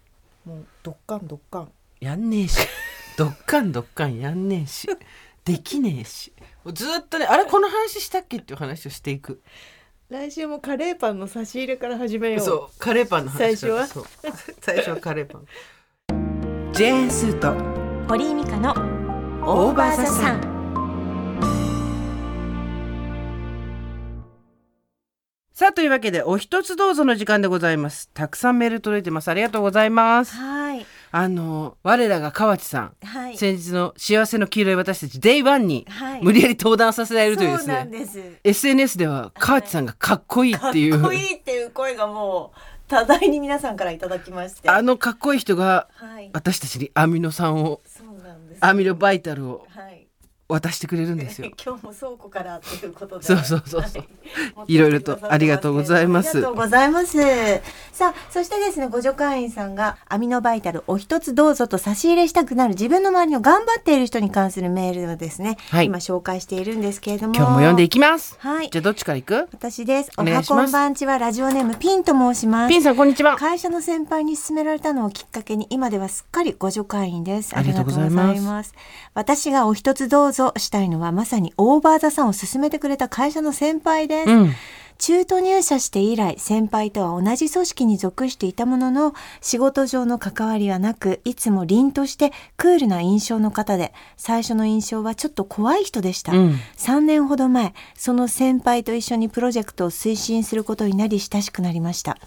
[0.47, 1.71] うドッカンドッカン。
[1.99, 2.67] やんねえし。
[3.17, 4.87] どっかんどっかんやんねえし
[5.45, 6.33] できねえし。
[6.63, 9.41] もうずっとねあれこの話したっけっていう話をしていく。
[10.09, 12.39] 来週もカレーパンの差し入れから始めよう。
[12.41, 13.87] そうカレーパンの話最初は？
[13.87, 14.05] そう。
[14.59, 15.45] 最初はカレーパン。
[16.73, 17.53] ジェーンスーと
[18.07, 18.71] 堀井美香の
[19.43, 20.51] オーバーザさん。
[25.53, 28.09] さあというわけでお一つどうぞの時間でございます。
[28.13, 29.29] たくさんメール届いてます。
[29.29, 30.35] ありがとうございます。
[30.35, 33.37] はいあの我らが河内さんはい。
[33.37, 36.23] 先日の幸せの黄色い私たち Day1 にはい。
[36.23, 38.21] 無理やり登壇させられるというですそうなんねです。
[38.43, 44.69] SNS では河内さんがかっこいいっていう、かっこいいっていう声がもう多大に皆さんからいただきまして。
[44.69, 46.29] あのかっこいい人がはい。
[46.33, 47.81] 私たちにアミノ酸を
[48.61, 49.70] アミノバイタルをはい
[50.51, 51.49] 渡してくれるんですよ。
[51.63, 53.25] 今日も倉庫からということで。
[53.25, 54.03] そうそうそうそう
[54.55, 57.17] はいろいろとありがとうございますありがとうございます。
[57.91, 67.33] さあ、そしてですね、ご助会員さんがアミノバイタルお一つどうぞと差し入れしたくなる自分の周りの頑張っている人に関するメールをですね、はい今紹介しているんですけれども。
[67.33, 68.35] 今日も読んでいきます。
[68.39, 69.47] はいじゃあどっちから行く？
[69.53, 70.11] 私です。
[70.17, 72.77] おはいこんばんちはラジオネームピンと申しますピ。
[72.77, 73.35] ンさんこんにちは。
[73.37, 77.55] 会社の先輩に勧められたのをきっかけに今ではすっかりご助会員です。
[77.55, 78.73] ありがとうございますありがとうございます
[79.13, 84.29] 私がお一つどうぞしたいのはまさにオーバーザさんを勧めてくれた会社の先輩です。
[84.29, 84.51] うん。
[85.01, 102.17] 中途入社して以来先輩とは同じ組織に属していたものの仕事上の関わりはなくいつも凛としてクールな印象の方で最初の印象はちょっと怖い人でした、うん3年ほど前その先輩と一緒にプロジェクトを推進することになり親しくなりました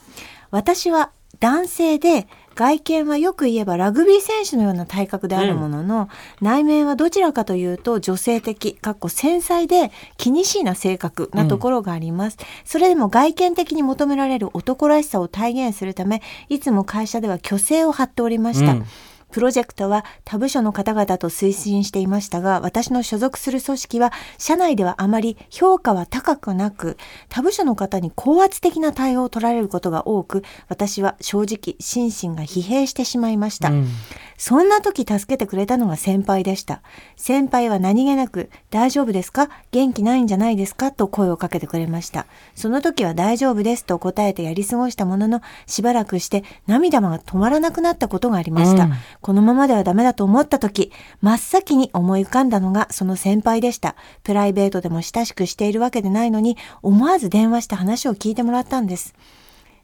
[0.50, 6.08] 私は男性で外見はよく言えばラグビー選手のような体格であるものの、
[6.40, 18.86] 内面はどちらかというと女性的かっこ繊細で気にしいな性格なところがあります、それでも外見的に求められる男らしさを体現するためいつも会社では虚勢を張っておりました、うん
[19.34, 26.96] プロジェクトは他部署の方々と推進していましたが、私の所属する組織は、社内ではあまり評価は高くなく、
[27.28, 33.70] 他部署の方に高圧的な対応を取られることが多く、私は正直、心身が疲弊してしまいました。
[33.70, 33.88] うん
[34.36, 36.82] そんな時助けてくれたのが先輩でした。
[37.16, 39.48] 先輩は何気なく、大丈夫ですか？
[39.70, 40.92] 元気ないんじゃないですか？
[40.92, 42.26] と声をかけてくれました。
[42.54, 48.84] その時は大丈夫ですと答えてやり過ごしたものの、しばらくして涙が止まらなくなったことがありました。
[48.84, 53.96] うんこのままではダメだと思った時、真っ先に思い浮かんだのがその先輩でした。
[54.22, 59.14] プライベートでも親しくしているわけでないのに、思わず電話して話を聞いてもらったんです。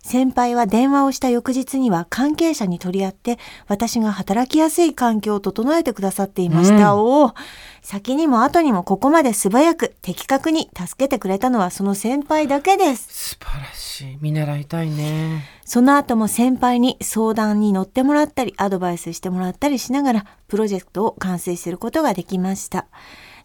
[0.02, 3.38] 先輩は電話をした翌日には関係者に取り合って
[3.68, 6.96] 私が働きやすい環境を整えてくださっていました。
[6.96, 7.34] おお
[7.82, 13.36] 先にも後にもここまで素早く的確に助けてくれたのはその先輩だけです。
[13.36, 15.44] 素晴らしい見習いたいね。
[15.64, 22.86] その後も先輩に相談に乗ってもらったりアドバイスしてもらったりしながらプロジェクトを完成することができました。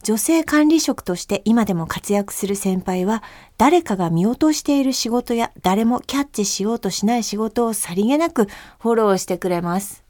[0.06, 3.24] 女性管理職として今でも活躍する先輩は
[3.58, 8.46] 誰かが見落としている仕事や誰もキャッチしようとしない仕事をさりげなく
[8.78, 10.04] フォローしてくれます。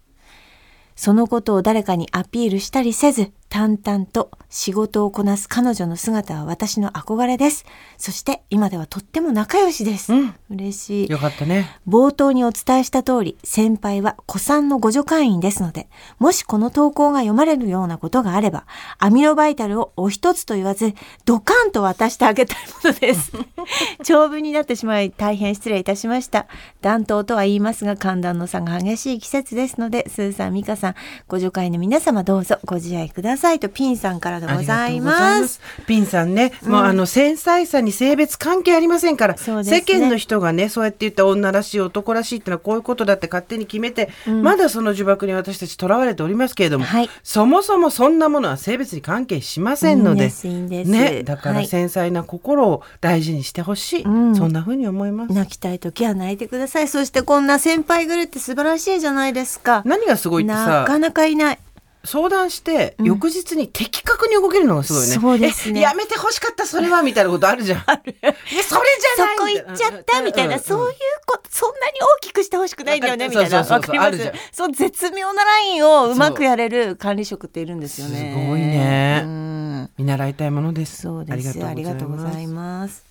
[0.98, 7.66] そのことを誰かにアピールしたりせず、淡々と仕事をこなす彼女の姿は私の憧れです。
[7.98, 10.12] そして今ではとっても仲良しです。
[10.12, 11.10] うん嬉しい。
[11.10, 11.80] よかったね。
[11.88, 15.88] 冒頭にお伝えした通り、先輩は古参の互助会員ですので、
[16.20, 18.66] もしこの投稿が読まれるようなことがあれば、
[19.00, 20.94] アミノバイタルをお一つと言わず、
[21.24, 23.32] ドカンと渡してあげたいものです。
[24.04, 26.46] 長文になってしまい大変失礼いたしました。
[26.82, 30.96] 暖冬とは言いますが、寒暖の差が激しい季節ですので、スーさん、ミカさん、
[31.28, 35.62] ご助会の皆様どうぞご自愛くださいとピンさんからでございます。
[35.88, 44.10] ピンさんね、もうあの繊細さに性別関係ありませんから、ね世間の人がねそうやって言った女らしい男らしいってのはこういうことだって勝手に決めて、
[44.42, 55.34] まだその呪縛に私たちとらわれておりますけれども、はいそもそもそんなものは性別に関係しませんのでいいんですいいんですね、だからはい繊細な心を大事にしてほしい、うんそんな風に思います。
[55.34, 56.88] 泣きたい時は泣いてください。
[56.88, 59.82] そしてこんな先輩グルって素晴らしいじゃないですか。
[59.86, 61.60] 何がすごいってなさかなかいない。
[62.06, 63.06] 相談してうん。
[63.06, 65.16] 翌日に的確に動けるのがすごいね。
[65.16, 65.80] そうですね。
[65.80, 67.80] えやめて欲しかったそれはみたいなことあるじゃん。
[67.82, 70.96] えそれじゃないそこ行っちゃったみたいな、そういう
[71.26, 73.64] ことそんなに大きくしてほしくないんだよねみたいな。
[73.64, 74.32] そうそうそうわかります？
[74.52, 78.34] そう絶妙なラインをうまくやれる管理職っているんですよね。
[78.34, 79.22] すごいね。
[79.24, 79.90] うん。
[79.98, 81.02] 見習いたいものです。
[81.02, 81.64] そうです。
[81.64, 83.06] ありがとうございます。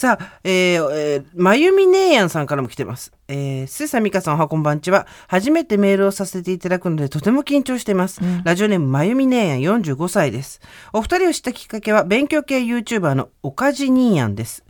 [0.00, 3.12] さあ、えーえーまゆみねえやんさんからも来てます。
[3.28, 5.06] えー、すーさんみかさんおはこんばんちは。
[5.28, 8.22] 初めてメールをさせていただくのでとても緊張しています。
[8.42, 10.62] ラジオネームまゆみねえやん45歳です。
[10.94, 14.64] お二人を知ったきっかけは勉強系 YouTuber のおかじにーやんです。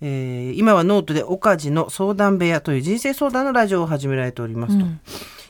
[0.00, 4.84] えー今はノートでおかじの相談部屋という人生相談のラジオを始められておりますと。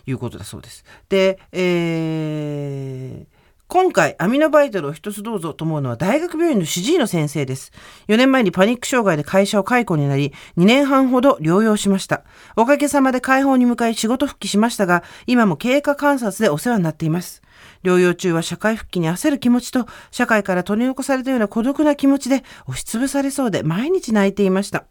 [0.05, 0.85] いうことだそうです。
[1.09, 3.42] で、えー
[3.73, 7.73] 今回、アミノバイタルを一つどうぞと思うのは大学病院の主治医の先生です。
[8.09, 12.23] 4年前にパニック障害で会社を解雇になり、2年半ほど療養しました。
[12.55, 17.41] おかげさまで解放に向かい仕事復帰しましたが、今も経過観察でお世話になっています。
[17.83, 24.85] 療養中は社会復帰に焦る気持ちと、社会から取り残されたような孤独な気持ちで押しつぶされそうで毎日泣いていました。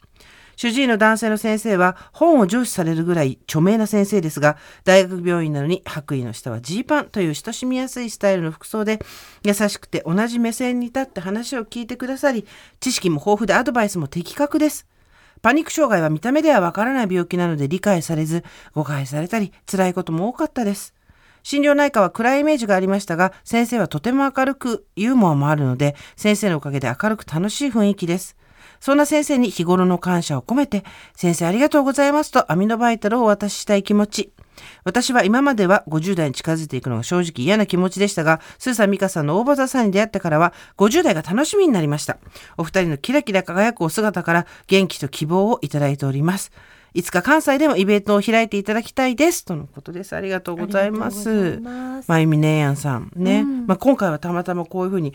[0.61, 8.99] 主治医の男性の先生は本を上司されるぐらい著名な先生ですが、大学病院なのに白衣の下はジーパンという親しみやすいスタイルの服装で、
[9.43, 12.45] 優しくて同じ目線に立って話を聞いてくださり、
[12.79, 14.85] 知識も豊富でアドバイスも的確です。
[15.41, 18.43] パニック障害は見た目ではわからない病気なので理解されず、
[18.75, 20.93] 誤解されたり、辛いことも多かったです。
[21.41, 28.35] 心療内科は暗いイメージがありましたが、先生はとても明るく、ユーモアもあるので、先生のおかげで明るく楽しい雰囲気です。
[28.81, 30.83] そんな先生に日頃の感謝を込めて、
[31.15, 34.33] 先生ありがとうございますとアミノバイタルをお渡ししたい気持ち。
[34.83, 42.17] 私は今までは50代に近づいていくのが正直嫌な気持ちでしたが、スーさん、ミカさんの大場座さんに出会ってからは50代が楽しみになりました。
[42.57, 46.51] お二人のキラキラ輝くお姿から元気と希望をいただいております。
[46.93, 49.45] いつか関西でもイベントを開いていただきたいです。
[49.45, 50.13] とのことです。
[50.15, 51.61] ありがとうございます
[52.07, 55.13] まゆみねえやんさんね、うんまあ、今回はたまたまこういうふうに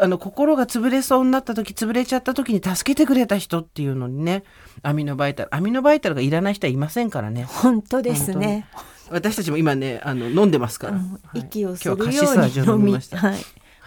[0.00, 4.44] あの心が潰れそうになった時潰れちゃった時に助けてくれた人っていうのにね
[4.82, 7.44] アミノバイタルアミノバイタルがいらない人はいませんからね。
[7.44, 8.66] 本当ですね。
[9.10, 11.38] 私たちも今ねあの飲んでますから、うんはい。
[11.40, 13.38] 息をす今るように飲みを飲みました、はい。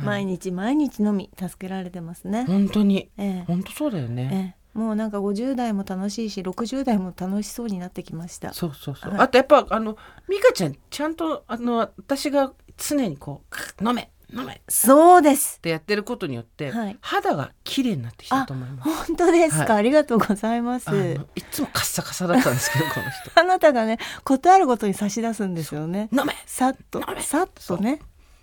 [0.02, 2.46] 毎日毎日飲み助けられてますね。
[2.46, 3.10] 本当に。
[3.18, 3.44] ええ。
[3.48, 4.80] 本当そうだよね、ええ。
[4.80, 8.54] もうなんか50代も楽しいし60代も楽しそうになってきました。
[8.54, 9.22] そうそうそう、はい。
[9.22, 9.98] あとやっぱあの
[10.30, 13.42] 美香ちゃんちゃんとあの私が常にこ
[13.82, 14.10] う飲め
[14.68, 15.60] そうです。
[15.60, 16.98] てやってることによって、はい。
[17.02, 18.90] 肌が綺麗になってきたと思います。
[19.08, 20.90] 本当ですか、はありがとうございます。
[21.36, 23.40] いつもカッサカサだったんですけど この人。
[23.40, 26.10] あなたがねことあるごとに差し出すんですよね。
[26.12, 26.36] 飲め。
[26.46, 27.22] さっと飲め。
[27.22, 28.00] さっとね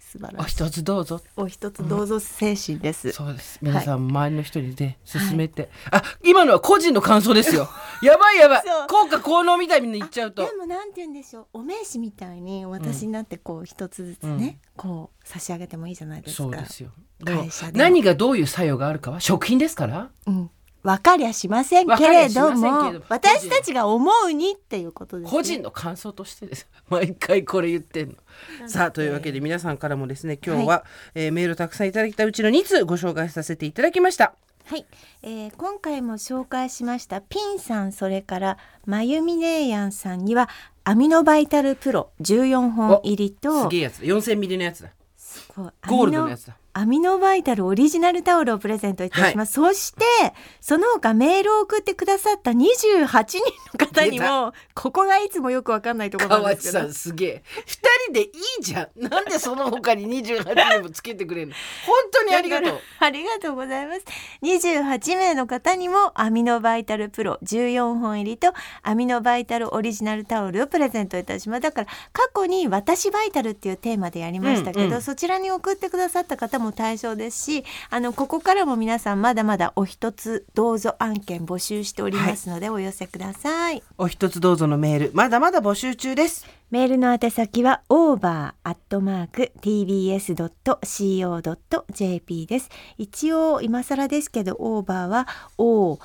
[0.06, 0.54] 素晴おらしい。
[0.54, 1.20] 一つどうぞ。
[1.36, 3.58] お一つどうぞ精神です、そうです。
[3.60, 7.68] 皆さん周りの人にで進めて、あ今のは個人の感想ですよ。
[8.02, 8.64] やばいやばい。
[8.88, 10.46] 効果効能みたいに言っちゃうと。
[10.46, 11.46] でもなんて言うんでしょう。
[11.54, 16.42] お名刺みたいに私になってこう一つずつね、こう差し上げてもいいじゃないですか。
[16.44, 16.90] そうですよ。
[17.24, 17.78] 会社でも。
[17.78, 20.10] 何がどういう作用があるかは食品ですから。
[20.26, 20.50] うん
[20.86, 26.68] 分かりゃしませんけれども私たちが思うにっていうことです、ね、個人の感想としてです。
[26.88, 28.14] 毎回これ言ってんの。
[28.68, 30.84] さあというわけで皆さんからもですね今日は、
[31.16, 34.34] えーメールたくさんいただいたうちの2通ご紹介させていただきました。
[34.66, 34.86] はい、
[35.22, 40.48] えー今回も紹介しましたピンさんそれからまゆみねえやんさんには
[40.84, 44.04] アミノバイタルプロ14本入りすとげえやつだ。
[44.06, 44.90] 4000ミリのやつだ。
[45.48, 50.04] こうゴールドのやつだアミノバイタルオリジナルタオルをプレゼントいたします、そして
[50.60, 53.38] その他メールを送ってくださった28人
[53.78, 56.86] の方に出もここがいつもよくわかんないところなんですけど。
[56.86, 57.42] んすげえ。
[57.64, 58.28] 二人でい
[58.60, 59.08] いじゃん。
[59.08, 61.54] なんでその他に28人もつけてくれるの？
[61.86, 62.78] 本当にありがとう。
[63.00, 64.02] ありがとうございます。
[64.42, 68.52] 28名の方にもアミノバイタルプロ14本入りと
[68.82, 71.62] アミノバイタルオリジナルタオルをプレゼントいたします。
[71.62, 75.00] だから過去に私バイタルっていうテーマでやりましたけど、うんうん。
[75.00, 83.82] そちらに送ってくださった方も対象ですし、あのここからも皆さんまだまだお一つどうぞ案件募集しておりますのでお寄せください。
[83.98, 88.66] お一つどうぞのメールまだまだ募集中ですメールの宛先は over.tbs.co.jp
[92.46, 92.70] です。
[92.98, 96.00] 一応今更ですけど over は o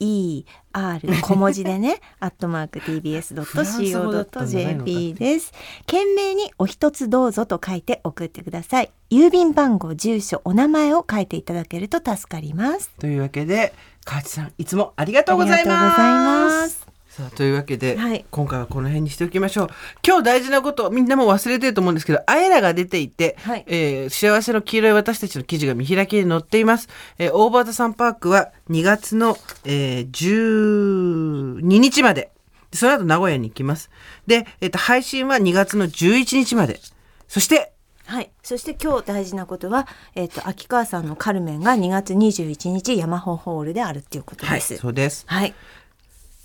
[0.00, 5.52] v e r 小文字でね アットマークフランス語だったんじゃないのか tbs.co.jp です。
[5.86, 8.90] 懸命にお一つどうぞと書いて送ってください。
[9.10, 12.90] 郵便番号、住所、お名前を書いていただけると助かります。
[12.98, 13.72] というわけで
[14.04, 16.85] 河内さんいつもありがとうございます
[17.16, 18.26] さあというわけで、はい。
[18.30, 19.68] 今回はこの辺にしておきましょう。
[20.06, 23.64] 今日大事なことみんなも忘れてると思うんですけどあえらが出ていて、はい。
[23.66, 32.32] えー幸せの黄色い私たちの記事が見開きに載っています、えーオーバーザサンパークは2月の、えー12日まで。
[32.74, 33.88] その後名古屋に行きます。
[34.26, 36.80] で、えっと配信は2月の11日まで。
[37.28, 37.72] そして
[38.04, 38.30] はい。
[38.42, 44.76] そして今日大事なことは、えっ、と、秋川さんのカルメンが2月21日ヤマホホールであるっていうことはいです。
[44.76, 45.24] そうです。
[45.26, 45.54] はい。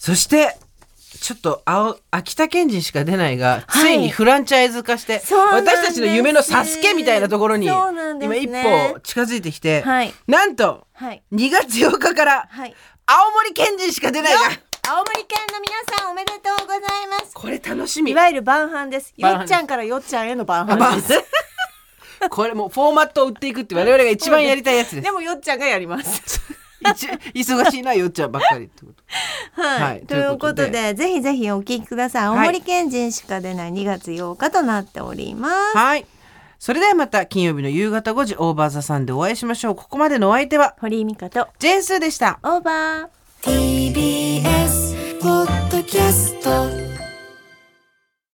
[0.01, 0.57] そして
[1.21, 11.21] ちょっと青秋田県人しか出ないが、はいついにフランチャイズ化して私たちの夢のサスケみたいなところにそうなんです今ね一歩近づいてきて、はいなんとはい。
[11.31, 12.73] 2月8日からはい。
[13.05, 14.39] 青森県人しか出ないが
[14.89, 17.35] 青森県の皆さんおめでとうございます。
[17.35, 19.13] これ楽しみいわゆる晩飯です。
[19.15, 21.13] よっちゃんからよっちゃんへの晩飯です。
[22.31, 26.41] これもうフォーマットを売っていくって我々が一番やりたいやつですでもよっちゃんがやります。
[26.81, 27.07] 一
[27.53, 28.91] 忙しいなよっちゃんばっかりってこ
[29.55, 29.61] と。
[29.61, 30.01] はい、はい。
[30.05, 32.23] ということということでぜひぜひお聞きください。
[32.25, 35.77] 青森県人しか出ない2月8日となっております。
[35.77, 36.05] はい。
[36.59, 39.75] それではまた金曜日の夕方5時オーバーザさんでお会いしましょう。
[39.75, 40.75] ここまでのお相手は？
[40.79, 41.47] 堀井美香と。
[41.59, 42.39] ジェーンスーでした。
[42.43, 43.07] オーバー。
[43.41, 46.90] TBS ポッドキャスト